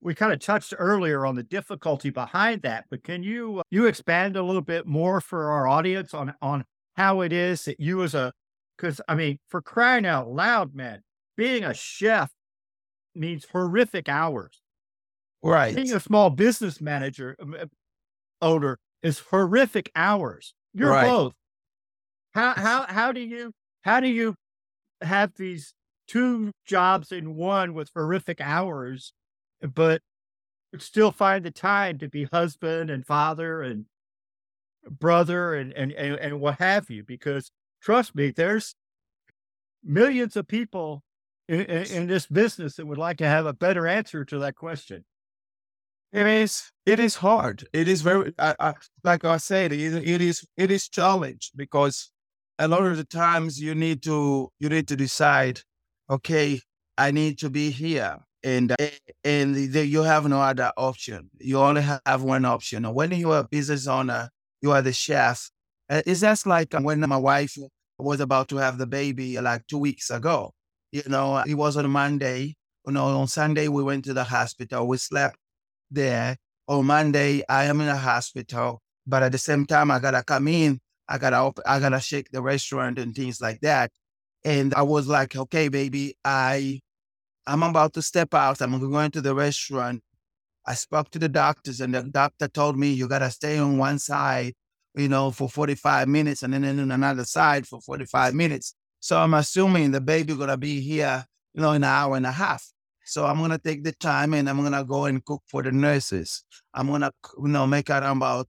we 0.00 0.14
kind 0.14 0.32
of 0.32 0.40
touched 0.40 0.74
earlier 0.78 1.26
on 1.26 1.34
the 1.34 1.42
difficulty 1.42 2.10
behind 2.10 2.62
that, 2.62 2.84
but 2.90 3.02
can 3.02 3.22
you 3.22 3.60
uh, 3.60 3.62
you 3.70 3.86
expand 3.86 4.36
a 4.36 4.42
little 4.42 4.62
bit 4.62 4.86
more 4.86 5.20
for 5.20 5.50
our 5.50 5.66
audience 5.66 6.14
on 6.14 6.34
on 6.40 6.64
how 6.96 7.20
it 7.20 7.32
is 7.32 7.64
that 7.64 7.80
you 7.80 8.02
as 8.02 8.14
a 8.14 8.32
because 8.76 9.00
I 9.08 9.14
mean, 9.14 9.38
for 9.48 9.60
crying 9.60 10.06
out 10.06 10.30
loud, 10.30 10.74
man, 10.74 11.02
being 11.36 11.64
a 11.64 11.74
chef 11.74 12.30
means 13.14 13.46
horrific 13.50 14.08
hours. 14.08 14.60
Right. 15.42 15.74
Being 15.74 15.92
a 15.92 16.00
small 16.00 16.30
business 16.30 16.80
manager 16.80 17.36
um, 17.40 17.56
uh, 17.60 17.66
owner 18.40 18.78
is 19.02 19.20
horrific 19.20 19.90
hours. 19.96 20.54
You're 20.74 20.90
right. 20.90 21.06
both. 21.06 21.34
How 22.34 22.54
how 22.54 22.86
how 22.86 23.12
do 23.12 23.20
you 23.20 23.52
how 23.82 24.00
do 24.00 24.08
you 24.08 24.34
have 25.00 25.32
these 25.36 25.74
two 26.06 26.52
jobs 26.66 27.12
in 27.12 27.36
one 27.36 27.74
with 27.74 27.90
horrific 27.94 28.40
hours 28.40 29.12
but 29.74 30.00
still 30.78 31.12
find 31.12 31.44
the 31.44 31.50
time 31.50 31.98
to 31.98 32.08
be 32.08 32.24
husband 32.24 32.90
and 32.90 33.06
father 33.06 33.62
and 33.62 33.86
brother 34.88 35.54
and, 35.54 35.72
and, 35.72 35.92
and, 35.92 36.16
and 36.18 36.40
what 36.40 36.58
have 36.58 36.90
you. 36.90 37.04
Because 37.04 37.50
trust 37.82 38.14
me, 38.14 38.30
there's 38.30 38.74
millions 39.82 40.36
of 40.36 40.46
people 40.46 41.02
in, 41.48 41.62
in, 41.62 41.86
in, 41.92 42.06
this 42.06 42.26
business 42.26 42.76
that 42.76 42.86
would 42.86 42.98
like 42.98 43.18
to 43.18 43.26
have 43.26 43.46
a 43.46 43.52
better 43.52 43.86
answer 43.86 44.24
to 44.24 44.38
that 44.40 44.54
question. 44.54 45.04
It 46.12 46.26
is. 46.26 46.70
It 46.86 47.00
is 47.00 47.16
hard. 47.16 47.66
It 47.72 47.86
is 47.86 48.00
very. 48.00 48.32
I, 48.38 48.54
I, 48.58 48.74
like 49.04 49.24
I 49.26 49.36
said, 49.36 49.72
it, 49.72 49.94
it 49.94 50.22
is. 50.22 50.46
It 50.56 50.70
is 50.70 50.88
challenge 50.88 51.52
because 51.54 52.10
a 52.58 52.68
lot 52.68 52.84
of 52.84 52.96
the 52.96 53.04
times 53.04 53.60
you 53.60 53.74
need 53.74 54.02
to 54.04 54.50
you 54.58 54.68
need 54.68 54.88
to 54.88 54.96
decide. 54.96 55.60
Okay, 56.10 56.60
I 56.96 57.10
need 57.10 57.38
to 57.40 57.50
be 57.50 57.70
here 57.70 58.18
and 58.42 58.74
and 59.24 59.54
the, 59.72 59.86
you 59.86 60.02
have 60.02 60.26
no 60.26 60.40
other 60.40 60.72
option. 60.76 61.30
You 61.38 61.58
only 61.58 61.82
have 61.82 62.22
one 62.22 62.44
option. 62.44 62.84
When 62.94 63.12
you 63.12 63.32
are 63.32 63.40
a 63.40 63.44
business 63.44 63.86
owner, 63.86 64.30
you 64.62 64.72
are 64.72 64.82
the 64.82 64.92
chef. 64.92 65.50
Uh, 65.90 66.02
it's 66.06 66.20
just 66.20 66.46
like 66.46 66.74
uh, 66.74 66.80
when 66.80 67.00
my 67.00 67.16
wife 67.16 67.56
was 67.98 68.20
about 68.20 68.48
to 68.48 68.56
have 68.56 68.78
the 68.78 68.86
baby 68.86 69.40
like 69.40 69.66
two 69.66 69.78
weeks 69.78 70.10
ago. 70.10 70.52
You 70.92 71.02
know, 71.06 71.42
it 71.46 71.54
was 71.54 71.76
on 71.76 71.90
Monday. 71.90 72.54
You 72.86 72.92
know, 72.92 73.06
on 73.06 73.28
Sunday 73.28 73.68
we 73.68 73.82
went 73.82 74.04
to 74.06 74.14
the 74.14 74.24
hospital. 74.24 74.86
We 74.86 74.96
slept 74.98 75.36
there. 75.90 76.36
On 76.68 76.84
Monday, 76.84 77.42
I 77.48 77.64
am 77.64 77.80
in 77.80 77.86
the 77.86 77.96
hospital, 77.96 78.82
but 79.06 79.22
at 79.22 79.32
the 79.32 79.38
same 79.38 79.64
time, 79.64 79.90
I 79.90 79.98
gotta 79.98 80.22
come 80.22 80.48
in. 80.48 80.80
I 81.08 81.18
gotta 81.18 81.36
op- 81.36 81.60
I 81.66 81.80
gotta 81.80 82.00
shake 82.00 82.30
the 82.30 82.42
restaurant 82.42 82.98
and 82.98 83.14
things 83.14 83.40
like 83.40 83.60
that. 83.60 83.90
And 84.44 84.74
I 84.74 84.82
was 84.82 85.08
like, 85.08 85.36
okay, 85.36 85.68
baby, 85.68 86.16
I 86.24 86.80
I'm 87.46 87.62
about 87.62 87.94
to 87.94 88.02
step 88.02 88.34
out. 88.34 88.60
I'm 88.60 88.78
going 88.78 89.10
to 89.12 89.20
the 89.22 89.34
restaurant. 89.34 90.02
I 90.66 90.74
spoke 90.74 91.10
to 91.12 91.18
the 91.18 91.28
doctors, 91.28 91.80
and 91.80 91.94
the 91.94 92.02
doctor 92.02 92.48
told 92.48 92.78
me 92.78 92.92
you 92.92 93.08
gotta 93.08 93.30
stay 93.30 93.58
on 93.58 93.78
one 93.78 93.98
side, 93.98 94.54
you 94.94 95.08
know, 95.08 95.30
for 95.30 95.48
45 95.48 96.08
minutes, 96.08 96.42
and 96.42 96.52
then 96.54 96.64
on 96.64 96.90
another 96.90 97.24
side 97.24 97.66
for 97.66 97.80
45 97.80 98.34
minutes. 98.34 98.74
So 99.00 99.18
I'm 99.18 99.34
assuming 99.34 99.92
the 99.92 100.00
baby 100.00 100.34
gonna 100.36 100.58
be 100.58 100.80
here, 100.80 101.24
you 101.54 101.62
know, 101.62 101.70
in 101.72 101.76
an 101.76 101.84
hour 101.84 102.16
and 102.16 102.26
a 102.26 102.32
half. 102.32 102.64
So 103.04 103.24
I'm 103.24 103.38
gonna 103.40 103.58
take 103.58 103.84
the 103.84 103.92
time 103.92 104.34
and 104.34 104.48
I'm 104.50 104.62
gonna 104.62 104.84
go 104.84 105.06
and 105.06 105.24
cook 105.24 105.42
for 105.46 105.62
the 105.62 105.72
nurses. 105.72 106.44
I'm 106.74 106.88
gonna, 106.88 107.12
you 107.38 107.48
know, 107.48 107.66
make 107.66 107.88
around 107.88 108.18
about 108.18 108.48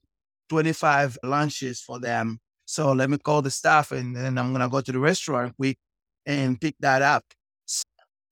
25 0.50 1.18
lunches 1.24 1.82
for 1.82 2.00
them. 2.00 2.40
So 2.70 2.92
let 2.92 3.10
me 3.10 3.18
call 3.18 3.42
the 3.42 3.50
staff, 3.50 3.92
and 3.92 4.16
then 4.16 4.38
I'm 4.38 4.52
gonna 4.52 4.70
go 4.70 4.80
to 4.80 4.92
the 4.92 5.00
restaurant 5.00 5.56
quick 5.58 5.80
and 6.28 6.62
pick 6.62 6.76
that 6.82 7.02
up 7.02 7.26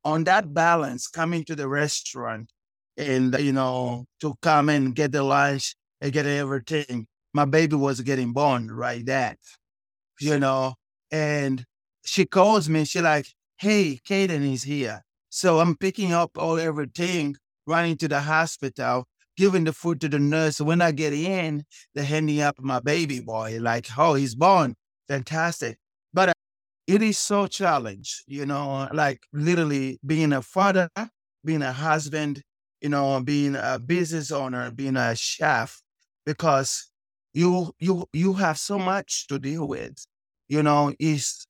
on 0.06 0.24
that 0.26 0.54
balance, 0.54 1.08
coming 1.08 1.44
to 1.46 1.56
the 1.56 1.68
restaurant 1.68 2.52
and, 2.98 3.36
you 3.40 3.52
know, 3.52 4.06
to 4.22 4.36
come 4.44 4.70
and 4.70 4.96
get 4.96 5.12
the 5.12 5.24
lunch 5.24 5.76
and 6.00 6.14
get 6.14 6.28
everything, 6.28 7.08
my 7.34 7.46
baby 7.46 7.76
was 7.76 8.00
getting 8.02 8.32
born 8.32 8.70
right 8.70 9.04
then, 9.04 9.36
you 10.22 10.38
know, 10.38 10.76
and 11.12 11.66
she 12.06 12.26
calls 12.26 12.70
me, 12.70 12.86
she 12.86 13.02
like, 13.02 13.26
hey, 13.58 14.00
Caden 14.08 14.54
is 14.54 14.64
here. 14.64 15.02
So 15.30 15.60
I'm 15.60 15.76
picking 15.76 16.14
up 16.14 16.38
all 16.38 16.60
everything, 16.60 17.36
running 17.66 17.98
to 17.98 18.08
the 18.08 18.22
hospital, 18.22 19.08
giving 19.38 19.64
the 19.64 19.74
food 19.74 20.02
to 20.02 20.10
the 20.10 20.20
nurse. 20.20 20.60
When 20.62 20.82
I 20.82 20.92
get 20.92 21.14
in, 21.14 21.64
they're 21.96 22.04
handing 22.04 22.42
up 22.42 22.56
my 22.60 22.80
baby 22.80 23.20
boy, 23.20 23.60
like, 23.62 23.88
oh, 23.98 24.16
he's 24.16 24.36
born. 24.36 24.76
Fantastic 25.08 25.78
But 26.14 26.30
uh, 26.30 26.34
it 26.88 27.02
is 27.02 27.18
so 27.20 27.48
challenge, 27.48 28.24
you 28.28 28.46
know, 28.46 28.88
like 28.94 29.22
literally 29.34 30.00
being 30.06 30.34
a 30.34 30.42
father, 30.42 30.90
being 31.46 31.62
a 31.62 31.72
husband, 31.74 32.42
you 32.82 32.90
know, 32.90 33.22
being 33.22 33.56
a 33.56 33.80
business 33.80 34.32
owner, 34.32 34.72
being 34.72 34.98
a 34.98 35.16
chef, 35.16 35.82
because 36.26 36.90
you 37.34 37.72
you 37.80 38.06
you 38.14 38.34
have 38.34 38.58
so 38.58 38.80
much 38.80 39.28
to 39.28 39.40
deal 39.40 39.68
with. 39.68 40.06
You 40.50 40.64
know, 40.64 40.94
is 41.00 41.46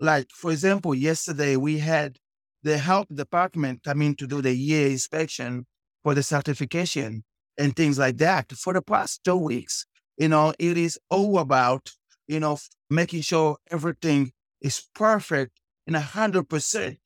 like 0.00 0.28
for 0.32 0.50
example, 0.50 0.94
yesterday 0.94 1.56
we 1.56 1.78
had 1.78 2.18
the 2.62 2.78
health 2.78 3.06
department 3.14 3.82
coming 3.84 4.14
to 4.16 4.26
do 4.26 4.42
the 4.42 4.54
year 4.54 4.88
inspection 4.88 5.66
for 6.02 6.14
the 6.14 6.22
certification 6.22 7.24
and 7.58 7.74
things 7.74 7.98
like 7.98 8.16
that 8.18 8.52
for 8.52 8.72
the 8.72 8.82
past 8.82 9.22
two 9.24 9.36
weeks. 9.36 9.86
You 10.16 10.28
know, 10.28 10.52
it 10.58 10.76
is 10.76 10.98
all 11.08 11.38
about, 11.38 11.90
you 12.26 12.40
know, 12.40 12.58
making 12.88 13.22
sure 13.22 13.56
everything 13.70 14.32
is 14.60 14.82
perfect 14.94 15.52
in 15.86 15.94
a 15.94 16.00
hundred 16.00 16.48
percent, 16.48 16.98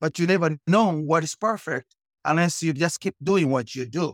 but 0.00 0.18
you 0.18 0.26
never 0.26 0.58
know 0.66 0.92
what 0.92 1.24
is 1.24 1.34
perfect 1.34 1.94
unless 2.24 2.62
you 2.62 2.72
just 2.72 3.00
keep 3.00 3.14
doing 3.22 3.50
what 3.50 3.74
you 3.74 3.86
do. 3.86 4.12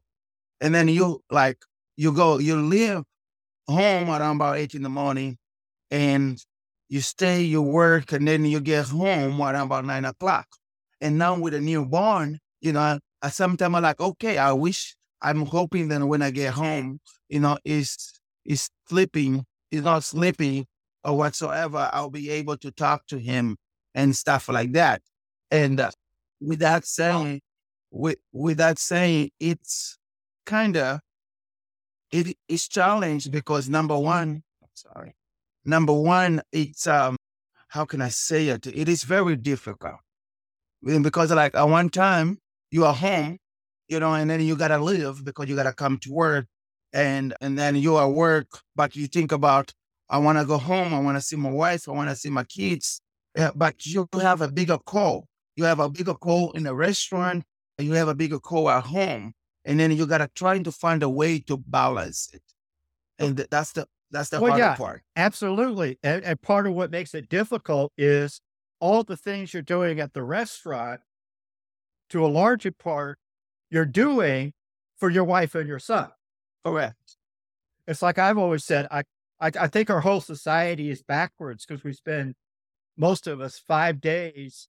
And 0.61 0.75
then 0.75 0.88
you 0.88 1.23
like 1.31 1.59
you 1.97 2.12
go, 2.12 2.38
you 2.38 2.57
leave 2.57 3.03
home 3.69 4.09
around 4.09 4.37
about 4.37 4.59
eight 4.59 4.75
in 4.75 4.83
the 4.83 4.88
morning 4.88 5.38
and 5.91 6.38
you 6.88 7.01
stay, 7.01 7.43
you 7.43 7.62
work, 7.62 8.12
and 8.12 8.29
then 8.29 8.45
you 8.45 8.61
get 8.61 8.88
home 8.88 9.41
around 9.41 9.67
about 9.67 9.85
nine 9.85 10.05
o'clock. 10.05 10.47
And 11.01 11.19
now 11.19 11.38
with 11.38 11.55
a 11.55 11.61
newborn, 11.61 12.38
you 12.61 12.73
know, 12.73 12.99
sometimes 13.31 13.75
I'm 13.75 13.83
like, 13.83 14.01
okay, 14.01 14.38
I 14.38 14.53
wish 14.53 14.95
I'm 15.22 15.46
hoping 15.46 15.88
that 15.88 16.04
when 16.04 16.22
I 16.22 16.30
get 16.30 16.54
home, 16.54 17.00
you 17.28 17.40
know, 17.40 17.58
is 17.64 18.12
is 18.44 18.68
sleeping, 18.88 19.44
is 19.70 19.82
not 19.82 20.04
sleeping 20.04 20.66
or 21.04 21.16
whatsoever, 21.16 21.88
I'll 21.92 22.11
be 22.11 22.30
able 22.30 22.56
to 22.58 22.70
talk 22.70 23.06
to 23.08 23.18
him 23.18 23.56
and 23.94 24.14
stuff 24.14 24.48
like 24.48 24.72
that. 24.72 25.02
And 25.50 25.80
uh, 25.80 25.90
with 26.40 26.61
that 26.61 26.85
saying, 26.85 27.40
with 27.90 28.18
with 28.32 28.58
that 28.58 28.78
saying, 28.78 29.30
it's 29.38 29.98
kind 30.46 30.76
of 30.76 31.00
it 32.11 32.37
is 32.48 32.68
challenged 32.68 33.32
because 33.32 33.68
number 33.68 33.98
one, 33.98 34.42
sorry, 34.74 35.14
number 35.64 35.92
one, 35.92 36.42
it's 36.52 36.87
um, 36.87 37.16
how 37.68 37.85
can 37.85 38.02
I 38.02 38.08
say 38.08 38.48
it? 38.48 38.66
It 38.66 38.88
is 38.88 39.02
very 39.04 39.37
difficult 39.37 39.96
because 40.82 41.30
like 41.32 41.54
at 41.54 41.68
one 41.68 41.88
time 41.88 42.38
you 42.70 42.85
are 42.85 42.94
home, 42.94 43.38
you 43.88 44.01
know, 44.01 44.14
and 44.14 44.31
then 44.31 44.40
you 44.40 44.57
gotta 44.57 44.79
live 44.79 45.25
because 45.25 45.49
you 45.49 45.57
gotta 45.57 45.73
come 45.73 45.99
to 45.99 46.12
work, 46.12 46.47
and 46.92 47.35
and 47.40 47.59
then 47.59 47.77
you 47.77 47.97
are 47.97 48.09
at 48.09 48.14
work, 48.14 48.49
but 48.77 48.97
you 48.97 49.07
think 49.07 49.33
about 49.33 49.73
I 50.09 50.18
want 50.18 50.38
to 50.38 50.45
go 50.45 50.59
home, 50.59 50.92
I 50.92 51.01
want 51.01 51.16
to 51.16 51.23
see 51.23 51.37
my 51.37 51.51
wife, 51.51 51.88
I 51.88 51.92
want 51.92 52.11
to 52.11 52.16
see 52.16 52.29
my 52.29 52.45
kids, 52.45 53.01
yeah, 53.37 53.51
but 53.55 53.87
you 53.87 54.07
have 54.21 54.42
a 54.42 54.49
bigger 54.49 54.79
call. 54.79 55.27
You 55.57 55.64
have 55.64 55.81
a 55.81 55.88
bigger 55.88 56.14
call 56.14 56.53
in 56.53 56.66
a 56.66 56.75
restaurant, 56.75 57.45
and 57.79 57.88
you 57.88 57.95
have 57.95 58.09
a 58.09 58.14
bigger 58.14 58.38
call 58.38 58.68
at 58.71 58.85
home, 58.85 59.33
and 59.64 59.81
then 59.81 59.90
you 59.90 60.07
gotta 60.07 60.31
try 60.35 60.59
to 60.59 60.73
find 60.73 61.03
a 61.03 61.09
way 61.09 61.38
to 61.40 61.57
balance 61.57 62.29
it, 62.33 62.42
oh. 63.21 63.27
and 63.27 63.37
that's 63.37 63.73
the 63.73 63.87
that's 64.11 64.29
the 64.29 64.40
well, 64.40 64.51
harder 64.51 64.64
yeah, 64.64 64.75
part. 64.75 65.03
Absolutely, 65.16 65.99
and, 66.03 66.23
and 66.25 66.40
part 66.42 66.66
of 66.66 66.75
what 66.75 66.90
makes 66.90 67.14
it 67.14 67.29
difficult 67.29 67.92
is 67.97 68.40
all 68.81 69.05
the 69.05 69.16
things 69.16 69.55
you're 69.55 69.62
doing 69.62 70.01
at 70.01 70.12
the 70.12 70.23
restaurant. 70.23 71.01
To 72.11 72.27
a 72.27 72.29
larger 72.29 72.73
part, 72.73 73.18
you're 73.72 73.87
doing 73.87 74.52
for 74.98 75.11
your 75.11 75.24
wife 75.24 75.54
and 75.56 75.66
your 75.66 75.80
son. 75.80 76.11
Correct. 76.64 77.16
It's 77.88 78.02
like 78.02 78.18
I've 78.18 78.38
always 78.38 78.64
said. 78.64 78.87
I 78.90 79.02
I, 79.42 79.50
I 79.58 79.66
think 79.66 79.90
our 79.90 80.00
whole 80.00 80.20
society 80.20 80.88
is 80.88 81.02
backwards 81.02 81.66
because 81.66 81.82
we 81.82 81.92
spend 81.92 82.37
most 82.96 83.26
of 83.26 83.40
us 83.40 83.58
five 83.58 84.00
days 84.00 84.68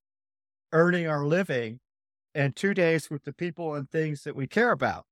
earning 0.72 1.08
our 1.08 1.26
living 1.26 1.80
and 2.34 2.56
two 2.56 2.74
days 2.74 3.12
with 3.12 3.24
the 3.24 3.34
people 3.34 3.76
and 3.76 3.88
things 3.88 4.24
that 4.24 4.36
we 4.36 4.48
care 4.48 4.72
about. 4.72 5.06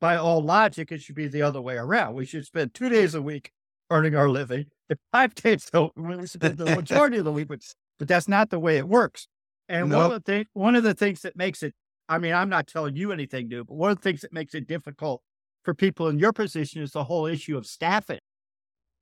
By 0.00 0.16
all 0.16 0.42
logic, 0.42 0.90
it 0.90 1.02
should 1.02 1.14
be 1.14 1.28
the 1.28 1.42
other 1.42 1.60
way 1.60 1.76
around. 1.76 2.14
We 2.14 2.24
should 2.24 2.46
spend 2.46 2.72
two 2.72 2.88
days 2.88 3.14
a 3.14 3.20
week 3.20 3.52
earning 3.90 4.16
our 4.16 4.30
living 4.30 4.66
and 4.88 4.98
five 5.12 5.34
days 5.34 5.68
so 5.70 5.92
we 5.94 6.26
spend 6.26 6.56
the 6.56 6.64
majority 6.76 7.18
of 7.18 7.26
the 7.26 7.32
week, 7.32 7.48
but, 7.48 7.60
but 7.98 8.08
that's 8.08 8.28
not 8.28 8.48
the 8.48 8.58
way 8.58 8.78
it 8.78 8.88
works. 8.88 9.28
And 9.68 9.90
nope. 9.90 9.98
one 9.98 10.06
of 10.06 10.24
the 10.24 10.32
things, 10.32 10.46
one 10.54 10.76
of 10.76 10.82
the 10.82 10.94
things 10.94 11.20
that 11.22 11.36
makes 11.36 11.62
it, 11.62 11.74
I 12.08 12.18
mean, 12.18 12.34
I'm 12.34 12.48
not 12.48 12.66
telling 12.66 12.96
you 12.96 13.12
anything 13.12 13.48
new, 13.48 13.64
but 13.64 13.74
one 13.74 13.90
of 13.90 13.96
the 13.98 14.02
things 14.02 14.20
that 14.20 14.32
makes 14.32 14.54
it 14.54 14.66
difficult 14.66 15.22
for 15.64 15.74
people 15.74 16.08
in 16.08 16.18
your 16.18 16.32
position 16.32 16.82
is 16.82 16.92
the 16.92 17.04
whole 17.04 17.26
issue 17.26 17.56
of 17.56 17.66
staffing. 17.66 18.20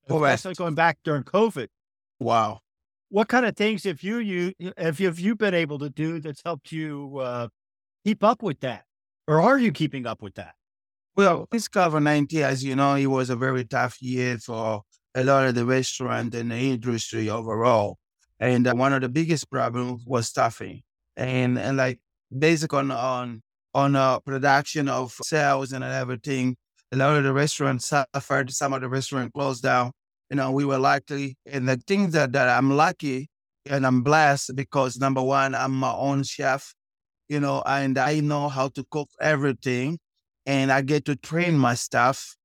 Especially 0.08 0.54
going 0.54 0.74
back 0.74 0.98
during 1.04 1.22
COVID. 1.22 1.68
Wow 2.18 2.60
what 3.14 3.28
kind 3.28 3.46
of 3.46 3.56
things 3.56 3.84
have 3.84 4.02
you 4.02 4.18
you 4.18 4.52
have 4.76 4.98
you, 4.98 5.06
have 5.06 5.20
you 5.20 5.36
been 5.36 5.54
able 5.54 5.78
to 5.78 5.88
do 5.88 6.18
that's 6.18 6.42
helped 6.44 6.72
you 6.72 7.18
uh, 7.18 7.46
keep 8.04 8.24
up 8.24 8.42
with 8.42 8.58
that, 8.58 8.84
or 9.28 9.40
are 9.40 9.56
you 9.56 9.70
keeping 9.70 10.04
up 10.04 10.20
with 10.20 10.34
that? 10.34 10.54
Well, 11.14 11.46
this 11.52 11.68
COVID 11.68 12.02
nineteen, 12.02 12.42
as 12.42 12.64
you 12.64 12.74
know, 12.74 12.96
it 12.96 13.06
was 13.06 13.30
a 13.30 13.36
very 13.36 13.64
tough 13.64 14.02
year 14.02 14.38
for 14.38 14.82
a 15.14 15.22
lot 15.22 15.46
of 15.46 15.54
the 15.54 15.64
restaurant 15.64 16.34
and 16.34 16.50
the 16.50 16.56
industry 16.56 17.30
overall. 17.30 17.98
And 18.40 18.66
uh, 18.66 18.74
one 18.74 18.92
of 18.92 19.00
the 19.00 19.08
biggest 19.08 19.48
problems 19.48 20.02
was 20.04 20.26
staffing, 20.26 20.82
and 21.16 21.56
and 21.56 21.76
like 21.76 22.00
basic 22.38 22.72
on 22.74 22.90
on 22.90 23.42
on 23.74 23.96
uh, 23.96 24.18
production 24.20 24.88
of 24.88 25.12
sales 25.22 25.72
and 25.72 25.84
everything. 25.84 26.56
A 26.92 26.96
lot 26.96 27.16
of 27.16 27.24
the 27.24 27.32
restaurants 27.32 27.86
suffered. 27.86 28.52
Some 28.52 28.72
of 28.72 28.80
the 28.82 28.88
restaurants 28.88 29.32
closed 29.34 29.62
down 29.62 29.92
you 30.30 30.36
know, 30.36 30.50
we 30.50 30.64
were 30.64 30.78
lucky. 30.78 31.36
And 31.46 31.68
the 31.68 31.76
thing 31.76 32.10
that, 32.10 32.32
that 32.32 32.48
I'm 32.48 32.76
lucky 32.76 33.28
and 33.66 33.86
I'm 33.86 34.02
blessed 34.02 34.56
because 34.56 34.98
number 34.98 35.22
one, 35.22 35.54
I'm 35.54 35.72
my 35.72 35.92
own 35.92 36.22
chef, 36.22 36.74
you 37.28 37.40
know, 37.40 37.62
and 37.66 37.98
I 37.98 38.20
know 38.20 38.48
how 38.48 38.68
to 38.68 38.84
cook 38.90 39.08
everything 39.20 39.98
and 40.46 40.72
I 40.72 40.82
get 40.82 41.04
to 41.06 41.16
train 41.16 41.58
my 41.58 41.74
staff. 41.74 42.36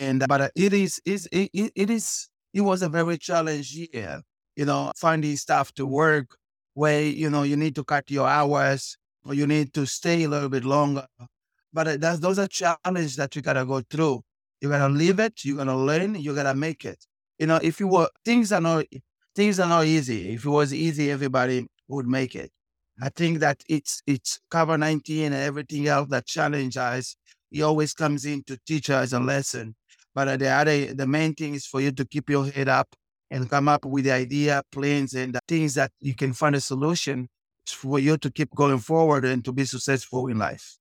And, 0.00 0.24
but 0.28 0.50
it 0.56 0.72
is, 0.72 1.00
is 1.04 1.28
it, 1.30 1.50
it 1.54 1.90
is, 1.90 2.28
it 2.52 2.62
was 2.62 2.82
a 2.82 2.88
very 2.88 3.18
challenging 3.18 3.86
year, 3.92 4.22
you 4.56 4.64
know, 4.64 4.92
finding 4.96 5.36
staff 5.36 5.72
to 5.74 5.86
work 5.86 6.36
where, 6.74 7.02
you 7.02 7.30
know, 7.30 7.42
you 7.44 7.56
need 7.56 7.74
to 7.76 7.84
cut 7.84 8.10
your 8.10 8.26
hours 8.26 8.96
or 9.26 9.34
you 9.34 9.46
need 9.46 9.72
to 9.74 9.86
stay 9.86 10.24
a 10.24 10.28
little 10.28 10.48
bit 10.48 10.64
longer. 10.64 11.06
But 11.72 11.88
uh, 11.88 11.96
that's, 11.98 12.20
those 12.20 12.38
are 12.38 12.46
challenges 12.46 13.16
that 13.16 13.34
you 13.36 13.42
gotta 13.42 13.64
go 13.64 13.82
through. 13.90 14.22
You 14.60 14.70
gotta 14.70 14.88
live 14.88 15.20
it, 15.20 15.44
You're 15.44 15.56
going 15.56 15.68
to 15.68 15.76
learn, 15.76 16.14
you 16.14 16.34
gotta 16.34 16.54
make 16.54 16.84
it. 16.84 17.04
You 17.38 17.46
know, 17.46 17.60
if 17.62 17.80
you 17.80 17.88
were 17.88 18.08
things 18.24 18.50
are 18.52 18.60
not 18.60 18.86
things 19.34 19.60
are 19.60 19.68
not 19.68 19.84
easy. 19.84 20.34
If 20.34 20.46
it 20.46 20.48
was 20.48 20.72
easy, 20.72 21.10
everybody 21.10 21.66
would 21.88 22.06
make 22.06 22.34
it. 22.34 22.50
I 23.02 23.10
think 23.10 23.40
that 23.40 23.62
it's 23.68 24.02
it's 24.06 24.40
COVID 24.50 24.78
nineteen 24.80 25.34
and 25.34 25.42
everything 25.42 25.86
else 25.86 26.08
that 26.08 26.24
challenge 26.26 26.78
us. 26.78 27.14
It 27.52 27.60
always 27.60 27.92
comes 27.92 28.24
in 28.24 28.42
to 28.44 28.58
teach 28.66 28.88
us 28.88 29.12
a 29.12 29.20
lesson. 29.20 29.74
But 30.14 30.28
uh, 30.28 30.36
the 30.38 30.48
other, 30.48 30.94
the 30.94 31.06
main 31.06 31.34
thing 31.34 31.54
is 31.54 31.66
for 31.66 31.82
you 31.82 31.92
to 31.92 32.06
keep 32.06 32.30
your 32.30 32.46
head 32.46 32.68
up 32.68 32.88
and 33.30 33.50
come 33.50 33.68
up 33.68 33.84
with 33.84 34.04
the 34.04 34.12
idea, 34.12 34.62
plans, 34.72 35.12
and 35.12 35.38
things 35.46 35.74
that 35.74 35.92
you 36.00 36.14
can 36.14 36.32
find 36.32 36.56
a 36.56 36.60
solution 36.60 37.28
for 37.72 37.98
you 37.98 38.16
to 38.18 38.30
keep 38.30 38.54
going 38.54 38.78
forward 38.78 39.24
and 39.24 39.44
to 39.44 39.52
be 39.52 39.64
successful 39.64 40.26
in 40.26 40.38
life. 40.38 40.78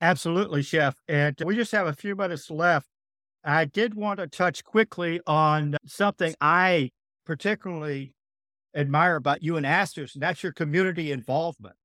Absolutely, 0.00 0.62
Chef. 0.62 0.94
And 1.08 1.36
we 1.44 1.56
just 1.56 1.72
have 1.72 1.86
a 1.86 1.92
few 1.92 2.14
minutes 2.14 2.50
left. 2.50 2.88
I 3.44 3.64
did 3.64 3.94
want 3.94 4.18
to 4.18 4.26
touch 4.26 4.64
quickly 4.64 5.20
on 5.26 5.76
something 5.86 6.34
I 6.40 6.90
particularly 7.24 8.12
admire 8.74 9.16
about 9.16 9.42
you 9.42 9.56
and 9.56 9.64
Astor's, 9.64 10.14
and 10.14 10.22
that's 10.22 10.42
your 10.42 10.52
community 10.52 11.12
involvement. 11.12 11.76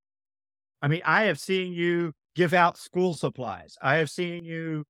I 0.81 0.87
mean, 0.87 1.01
I 1.05 1.23
have 1.23 1.39
seen 1.39 1.73
you 1.73 2.13
give 2.35 2.53
out 2.53 2.77
school 2.77 3.13
supplies. 3.13 3.77
I 3.81 3.95
have 3.97 4.09
seen 4.09 4.43
you, 4.43 4.85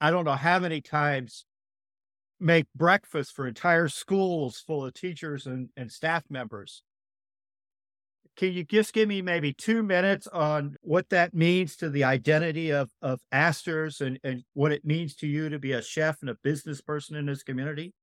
I 0.00 0.10
don't 0.10 0.24
know 0.24 0.32
how 0.32 0.58
many 0.58 0.80
times, 0.80 1.44
make 2.38 2.66
breakfast 2.74 3.32
for 3.32 3.46
entire 3.46 3.88
schools 3.88 4.62
full 4.64 4.84
of 4.84 4.94
teachers 4.94 5.46
and, 5.46 5.70
and 5.76 5.90
staff 5.90 6.24
members. 6.28 6.82
Can 8.36 8.52
you 8.52 8.64
just 8.64 8.92
give 8.92 9.08
me 9.08 9.22
maybe 9.22 9.54
two 9.54 9.82
minutes 9.82 10.26
on 10.26 10.76
what 10.82 11.08
that 11.08 11.32
means 11.32 11.74
to 11.76 11.88
the 11.88 12.04
identity 12.04 12.70
of, 12.70 12.90
of 13.00 13.20
Astor's 13.32 14.02
and, 14.02 14.20
and 14.22 14.44
what 14.52 14.72
it 14.72 14.84
means 14.84 15.14
to 15.16 15.26
you 15.26 15.48
to 15.48 15.58
be 15.58 15.72
a 15.72 15.80
chef 15.80 16.18
and 16.20 16.28
a 16.28 16.36
business 16.44 16.82
person 16.82 17.16
in 17.16 17.24
this 17.24 17.42
community? 17.42 17.94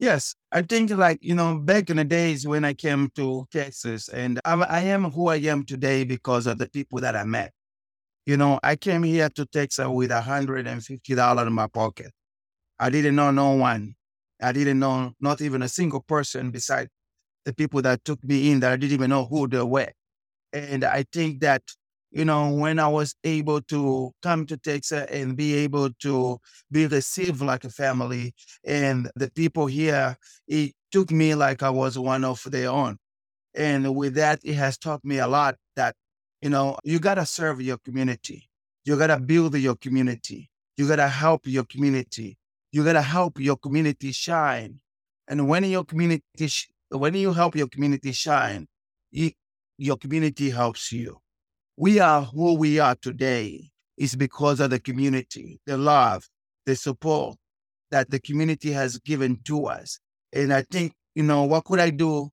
Yes, 0.00 0.34
I 0.50 0.62
think 0.62 0.90
like, 0.90 1.18
you 1.20 1.36
know, 1.36 1.58
back 1.58 1.88
in 1.88 1.98
the 1.98 2.04
days 2.04 2.48
when 2.48 2.64
I 2.64 2.72
came 2.72 3.10
to 3.14 3.46
Texas 3.52 4.08
and 4.08 4.40
I, 4.44 4.54
I 4.54 4.80
am 4.80 5.04
who 5.12 5.28
I 5.28 5.36
am 5.36 5.64
today 5.64 6.02
because 6.04 6.48
of 6.48 6.58
the 6.58 6.68
people 6.68 7.00
that 7.00 7.14
I 7.14 7.22
met. 7.22 7.52
You 8.26 8.36
know, 8.36 8.58
I 8.62 8.74
came 8.74 9.04
here 9.04 9.28
to 9.28 9.46
Texas 9.46 9.86
with 9.86 10.10
$150 10.10 11.46
in 11.46 11.52
my 11.52 11.66
pocket. 11.68 12.10
I 12.78 12.90
didn't 12.90 13.14
know 13.14 13.30
no 13.30 13.52
one. 13.52 13.94
I 14.42 14.52
didn't 14.52 14.80
know 14.80 15.12
not 15.20 15.40
even 15.42 15.62
a 15.62 15.68
single 15.68 16.00
person 16.00 16.50
beside 16.50 16.88
the 17.44 17.52
people 17.54 17.82
that 17.82 18.04
took 18.04 18.22
me 18.24 18.50
in 18.50 18.60
that 18.60 18.72
I 18.72 18.76
didn't 18.76 18.92
even 18.92 19.10
know 19.10 19.24
who 19.24 19.48
they 19.48 19.62
were. 19.62 19.92
And 20.52 20.84
I 20.84 21.04
think 21.12 21.40
that, 21.40 21.62
you 22.10 22.24
know, 22.24 22.52
when 22.52 22.78
I 22.78 22.88
was 22.88 23.14
able 23.24 23.60
to 23.62 24.12
come 24.22 24.46
to 24.46 24.56
Texas 24.56 25.06
and 25.10 25.36
be 25.36 25.54
able 25.54 25.90
to 26.00 26.38
be 26.70 26.86
received 26.86 27.40
like 27.40 27.64
a 27.64 27.70
family 27.70 28.34
and 28.64 29.10
the 29.14 29.30
people 29.30 29.66
here, 29.66 30.16
it 30.48 30.72
took 30.90 31.10
me 31.10 31.34
like 31.34 31.62
I 31.62 31.70
was 31.70 31.98
one 31.98 32.24
of 32.24 32.42
their 32.46 32.70
own. 32.70 32.98
And 33.54 33.94
with 33.94 34.14
that, 34.14 34.40
it 34.44 34.54
has 34.54 34.76
taught 34.76 35.04
me 35.04 35.18
a 35.18 35.28
lot 35.28 35.56
that, 35.76 35.94
you 36.42 36.50
know, 36.50 36.76
you 36.84 36.98
got 36.98 37.14
to 37.14 37.26
serve 37.26 37.60
your 37.60 37.78
community. 37.78 38.48
You 38.84 38.96
got 38.96 39.08
to 39.08 39.18
build 39.18 39.54
your 39.56 39.76
community. 39.76 40.50
You 40.76 40.88
got 40.88 40.96
to 40.96 41.08
help 41.08 41.46
your 41.46 41.64
community. 41.64 42.38
You 42.72 42.84
got 42.84 42.94
to 42.94 43.02
help 43.02 43.38
your 43.38 43.56
community 43.56 44.12
shine. 44.12 44.80
And 45.28 45.48
when 45.48 45.64
your 45.64 45.84
community 45.84 46.48
when 46.90 47.14
you 47.14 47.32
help 47.32 47.56
your 47.56 47.68
community 47.68 48.12
shine, 48.12 48.66
it, 49.12 49.34
your 49.78 49.96
community 49.96 50.50
helps 50.50 50.92
you. 50.92 51.18
We 51.76 52.00
are 52.00 52.22
who 52.22 52.54
we 52.54 52.78
are 52.78 52.96
today 53.00 53.70
is 53.96 54.14
because 54.16 54.60
of 54.60 54.70
the 54.70 54.80
community, 54.80 55.60
the 55.66 55.76
love, 55.76 56.28
the 56.66 56.76
support 56.76 57.36
that 57.90 58.10
the 58.10 58.20
community 58.20 58.72
has 58.72 58.98
given 58.98 59.40
to 59.44 59.66
us. 59.66 59.98
And 60.32 60.52
I 60.52 60.62
think, 60.70 60.92
you 61.14 61.22
know, 61.22 61.44
what 61.44 61.64
could 61.64 61.80
I 61.80 61.90
do 61.90 62.30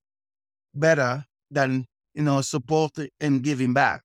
better 0.74 1.26
than, 1.50 1.86
you 2.14 2.24
know, 2.24 2.42
support 2.42 2.92
and 3.20 3.42
giving 3.42 3.74
back? 3.74 4.02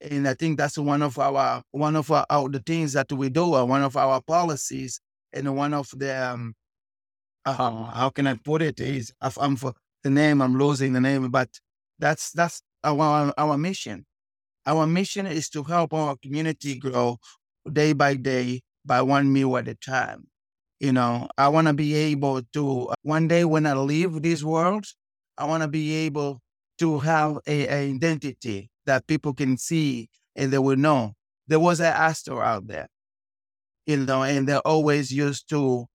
And 0.00 0.28
I 0.28 0.34
think 0.34 0.58
that's 0.58 0.78
one 0.78 1.02
of 1.02 1.18
our 1.18 1.62
one 1.70 1.96
of 1.96 2.10
our, 2.10 2.26
our 2.28 2.48
the 2.48 2.60
things 2.60 2.92
that 2.92 3.10
we 3.12 3.30
do, 3.30 3.54
uh, 3.54 3.64
one 3.64 3.82
of 3.82 3.96
our 3.96 4.20
policies, 4.20 5.00
and 5.32 5.56
one 5.56 5.72
of 5.72 5.88
the 5.96 6.14
um, 6.14 6.54
uh, 7.44 7.84
how 7.84 8.10
can 8.10 8.26
I 8.26 8.34
put 8.34 8.60
it 8.60 8.80
is 8.80 9.12
I'm 9.38 9.56
for 9.56 9.72
the 10.06 10.10
name, 10.10 10.40
I'm 10.42 10.56
losing 10.56 10.92
the 10.92 11.00
name, 11.00 11.30
but 11.30 11.50
that's 11.98 12.30
that's 12.32 12.62
our 12.84 13.32
our 13.36 13.58
mission. 13.58 14.06
Our 14.66 14.86
mission 14.86 15.26
is 15.26 15.48
to 15.50 15.64
help 15.64 15.92
our 15.94 16.16
community 16.22 16.78
grow 16.78 17.18
day 17.72 17.92
by 17.92 18.14
day 18.16 18.62
by 18.84 19.02
one 19.02 19.32
meal 19.32 19.56
at 19.56 19.68
a 19.68 19.74
time. 19.74 20.28
You 20.80 20.92
know, 20.92 21.28
I 21.38 21.48
want 21.48 21.68
to 21.68 21.74
be 21.74 21.94
able 21.94 22.42
to 22.54 22.92
one 23.02 23.28
day 23.28 23.44
when 23.44 23.66
I 23.66 23.74
leave 23.74 24.22
this 24.22 24.44
world, 24.44 24.86
I 25.38 25.44
want 25.46 25.62
to 25.64 25.68
be 25.68 25.94
able 26.06 26.40
to 26.78 26.98
have 27.00 27.38
a, 27.46 27.66
a, 27.68 27.94
identity 27.94 28.70
that 28.86 29.06
people 29.08 29.34
can 29.34 29.56
see 29.58 30.08
and 30.36 30.52
they 30.52 30.58
will 30.58 30.76
know 30.76 31.14
there 31.48 31.60
was 31.60 31.80
an 31.80 31.86
Astor 31.92 32.42
out 32.42 32.66
there. 32.68 32.88
you 33.86 33.96
know, 33.98 34.22
and 34.22 34.48
they 34.48 34.56
always 34.58 35.12
used 35.12 35.48
to 35.50 35.86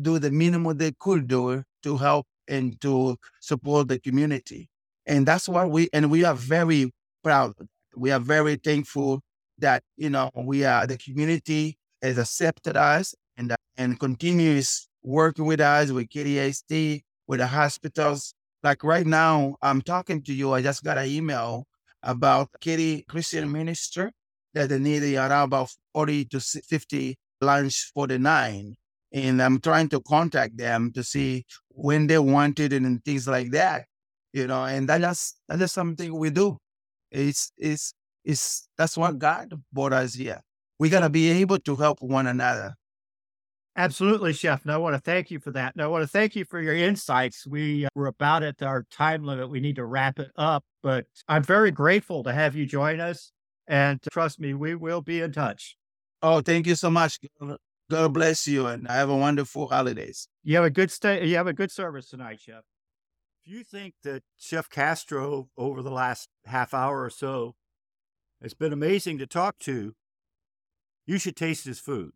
do 0.00 0.18
the 0.18 0.30
minimum 0.30 0.78
they 0.78 0.92
could 0.98 1.28
do 1.28 1.62
to 1.82 1.96
help 1.98 2.26
and 2.48 2.80
to 2.80 3.16
support 3.40 3.88
the 3.88 3.98
community. 3.98 4.68
And 5.06 5.26
that's 5.26 5.48
what 5.48 5.70
we, 5.70 5.88
and 5.92 6.10
we 6.10 6.24
are 6.24 6.34
very 6.34 6.92
proud. 7.22 7.54
We 7.96 8.10
are 8.10 8.20
very 8.20 8.56
thankful 8.56 9.20
that, 9.58 9.82
you 9.96 10.10
know, 10.10 10.30
we 10.34 10.64
are, 10.64 10.86
the 10.86 10.98
community 10.98 11.78
has 12.02 12.18
accepted 12.18 12.76
us 12.76 13.14
and, 13.36 13.54
and 13.76 13.98
continues 13.98 14.88
working 15.02 15.46
with 15.46 15.60
us, 15.60 15.90
with 15.90 16.08
KDST, 16.08 17.02
with 17.26 17.40
the 17.40 17.46
hospitals. 17.46 18.34
Like 18.62 18.84
right 18.84 19.06
now, 19.06 19.56
I'm 19.62 19.80
talking 19.80 20.22
to 20.22 20.34
you. 20.34 20.52
I 20.52 20.62
just 20.62 20.84
got 20.84 20.98
an 20.98 21.06
email 21.06 21.66
about 22.02 22.48
Katy 22.60 23.02
Christian 23.08 23.50
Minister 23.50 24.12
that 24.54 24.68
they 24.68 24.78
need 24.78 25.14
around 25.14 25.44
about 25.44 25.70
40 25.94 26.24
to 26.26 26.40
50 26.40 27.16
lunch 27.40 27.90
for 27.94 28.06
the 28.06 28.18
nine. 28.18 28.76
And 29.12 29.42
I'm 29.42 29.60
trying 29.60 29.88
to 29.90 30.00
contact 30.00 30.58
them 30.58 30.92
to 30.92 31.02
see 31.02 31.44
when 31.68 32.06
they 32.06 32.18
want 32.18 32.60
it 32.60 32.72
and 32.72 33.02
things 33.04 33.26
like 33.26 33.50
that. 33.52 33.86
You 34.32 34.46
know, 34.46 34.64
and 34.64 34.88
that 34.88 35.02
is 35.02 35.34
that 35.48 35.60
is 35.60 35.72
something 35.72 36.14
we 36.16 36.30
do. 36.30 36.58
It's 37.10 37.52
it's 37.56 37.94
it's 38.24 38.68
that's 38.76 38.96
what 38.96 39.18
God 39.18 39.54
brought 39.72 39.94
us 39.94 40.14
here. 40.14 40.40
We 40.78 40.90
gotta 40.90 41.08
be 41.08 41.30
able 41.30 41.58
to 41.60 41.76
help 41.76 42.02
one 42.02 42.26
another. 42.26 42.74
Absolutely, 43.78 44.32
Chef. 44.32 44.64
And 44.64 44.72
I 44.72 44.76
want 44.76 44.96
to 44.96 45.00
thank 45.00 45.30
you 45.30 45.38
for 45.38 45.52
that. 45.52 45.72
And 45.74 45.82
I 45.82 45.86
want 45.86 46.02
to 46.02 46.08
thank 46.08 46.34
you 46.34 46.44
for 46.44 46.60
your 46.60 46.74
insights. 46.74 47.46
We 47.46 47.86
uh, 47.86 47.88
were 47.94 48.08
about 48.08 48.42
at 48.42 48.60
our 48.60 48.84
time 48.90 49.22
limit. 49.22 49.48
We 49.48 49.60
need 49.60 49.76
to 49.76 49.84
wrap 49.84 50.18
it 50.18 50.32
up, 50.34 50.64
but 50.82 51.06
I'm 51.28 51.44
very 51.44 51.70
grateful 51.70 52.24
to 52.24 52.32
have 52.32 52.56
you 52.56 52.66
join 52.66 52.98
us. 52.98 53.30
And 53.68 54.00
trust 54.10 54.40
me, 54.40 54.52
we 54.52 54.74
will 54.74 55.00
be 55.00 55.20
in 55.20 55.30
touch. 55.30 55.76
Oh, 56.22 56.40
thank 56.40 56.66
you 56.66 56.74
so 56.74 56.90
much. 56.90 57.20
God 57.90 58.12
bless 58.12 58.46
you 58.46 58.66
and 58.66 58.86
have 58.86 59.08
a 59.08 59.16
wonderful 59.16 59.68
holidays. 59.68 60.28
You 60.42 60.56
have 60.56 60.64
a 60.64 60.70
good 60.70 60.90
stay. 60.90 61.26
You 61.26 61.36
have 61.36 61.46
a 61.46 61.54
good 61.54 61.70
service 61.70 62.10
tonight, 62.10 62.40
Chef. 62.40 62.64
If 63.44 63.52
you 63.52 63.64
think 63.64 63.94
that 64.02 64.22
Chef 64.36 64.68
Castro 64.68 65.48
over 65.56 65.82
the 65.82 65.90
last 65.90 66.28
half 66.44 66.74
hour 66.74 67.02
or 67.02 67.10
so 67.10 67.54
has 68.42 68.52
been 68.52 68.72
amazing 68.72 69.16
to 69.18 69.26
talk 69.26 69.58
to, 69.60 69.94
you 71.06 71.18
should 71.18 71.36
taste 71.36 71.64
his 71.64 71.80
food. 71.80 72.12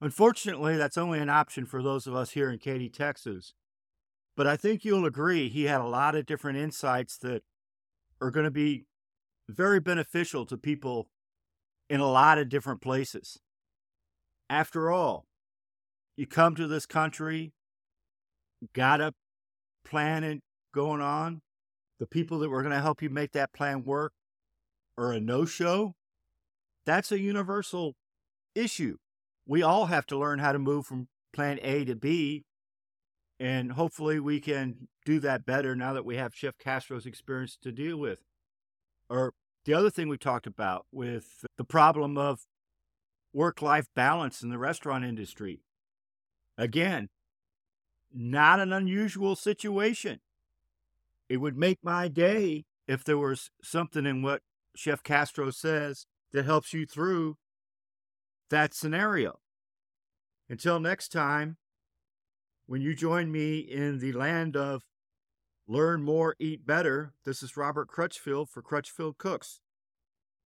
Unfortunately, 0.00 0.76
that's 0.76 0.98
only 0.98 1.20
an 1.20 1.30
option 1.30 1.64
for 1.64 1.80
those 1.80 2.08
of 2.08 2.16
us 2.16 2.32
here 2.32 2.50
in 2.50 2.58
Katy, 2.58 2.88
Texas. 2.88 3.54
But 4.36 4.48
I 4.48 4.56
think 4.56 4.84
you'll 4.84 5.06
agree 5.06 5.48
he 5.48 5.64
had 5.64 5.80
a 5.80 5.86
lot 5.86 6.16
of 6.16 6.26
different 6.26 6.58
insights 6.58 7.16
that 7.18 7.44
are 8.20 8.32
going 8.32 8.44
to 8.44 8.50
be 8.50 8.86
very 9.48 9.78
beneficial 9.78 10.44
to 10.46 10.56
people 10.56 11.08
in 11.88 12.00
a 12.00 12.10
lot 12.10 12.38
of 12.38 12.48
different 12.48 12.80
places. 12.80 13.38
After 14.48 14.90
all, 14.90 15.24
you 16.16 16.26
come 16.26 16.54
to 16.56 16.66
this 16.66 16.86
country, 16.86 17.52
got 18.72 19.00
a 19.00 19.14
plan 19.84 20.40
going 20.74 21.00
on. 21.00 21.40
The 21.98 22.06
people 22.06 22.38
that 22.40 22.50
were 22.50 22.62
going 22.62 22.74
to 22.74 22.80
help 22.80 23.02
you 23.02 23.10
make 23.10 23.32
that 23.32 23.52
plan 23.52 23.84
work 23.84 24.12
are 24.98 25.12
a 25.12 25.20
no 25.20 25.44
show. 25.44 25.94
That's 26.84 27.12
a 27.12 27.18
universal 27.18 27.94
issue 28.54 28.96
we 29.46 29.62
all 29.62 29.86
have 29.86 30.06
to 30.06 30.18
learn 30.18 30.38
how 30.38 30.52
to 30.52 30.58
move 30.58 30.86
from 30.86 31.08
plan 31.32 31.58
A 31.62 31.84
to 31.84 31.94
B. 31.94 32.44
And 33.40 33.72
hopefully 33.72 34.20
we 34.20 34.40
can 34.40 34.88
do 35.04 35.18
that 35.20 35.44
better 35.44 35.74
now 35.74 35.92
that 35.94 36.04
we 36.04 36.16
have 36.16 36.34
Chef 36.34 36.56
Castro's 36.58 37.06
experience 37.06 37.56
to 37.62 37.72
deal 37.72 37.96
with. 37.96 38.20
Or 39.08 39.32
the 39.64 39.74
other 39.74 39.90
thing 39.90 40.08
we 40.08 40.16
talked 40.16 40.46
about 40.46 40.86
with 40.92 41.44
the 41.58 41.64
problem 41.64 42.16
of 42.16 42.46
work 43.32 43.62
life 43.62 43.86
balance 43.94 44.42
in 44.42 44.50
the 44.50 44.58
restaurant 44.58 45.04
industry. 45.04 45.60
Again, 46.58 47.08
not 48.12 48.60
an 48.60 48.72
unusual 48.72 49.36
situation. 49.36 50.20
It 51.28 51.38
would 51.38 51.56
make 51.56 51.78
my 51.82 52.08
day 52.08 52.66
if 52.86 53.04
there 53.04 53.16
was 53.16 53.50
something 53.62 54.04
in 54.04 54.22
what 54.22 54.42
Chef 54.76 55.02
Castro 55.02 55.50
says 55.50 56.06
that 56.32 56.44
helps 56.44 56.74
you 56.74 56.84
through 56.84 57.36
that 58.50 58.74
scenario. 58.74 59.38
Until 60.48 60.78
next 60.78 61.08
time, 61.08 61.56
when 62.66 62.82
you 62.82 62.94
join 62.94 63.32
me 63.32 63.60
in 63.60 63.98
the 63.98 64.12
land 64.12 64.56
of 64.56 64.82
learn 65.66 66.02
more, 66.02 66.36
eat 66.38 66.66
better, 66.66 67.14
this 67.24 67.42
is 67.42 67.56
Robert 67.56 67.88
Crutchfield 67.88 68.50
for 68.50 68.60
Crutchfield 68.60 69.16
Cooks. 69.16 69.61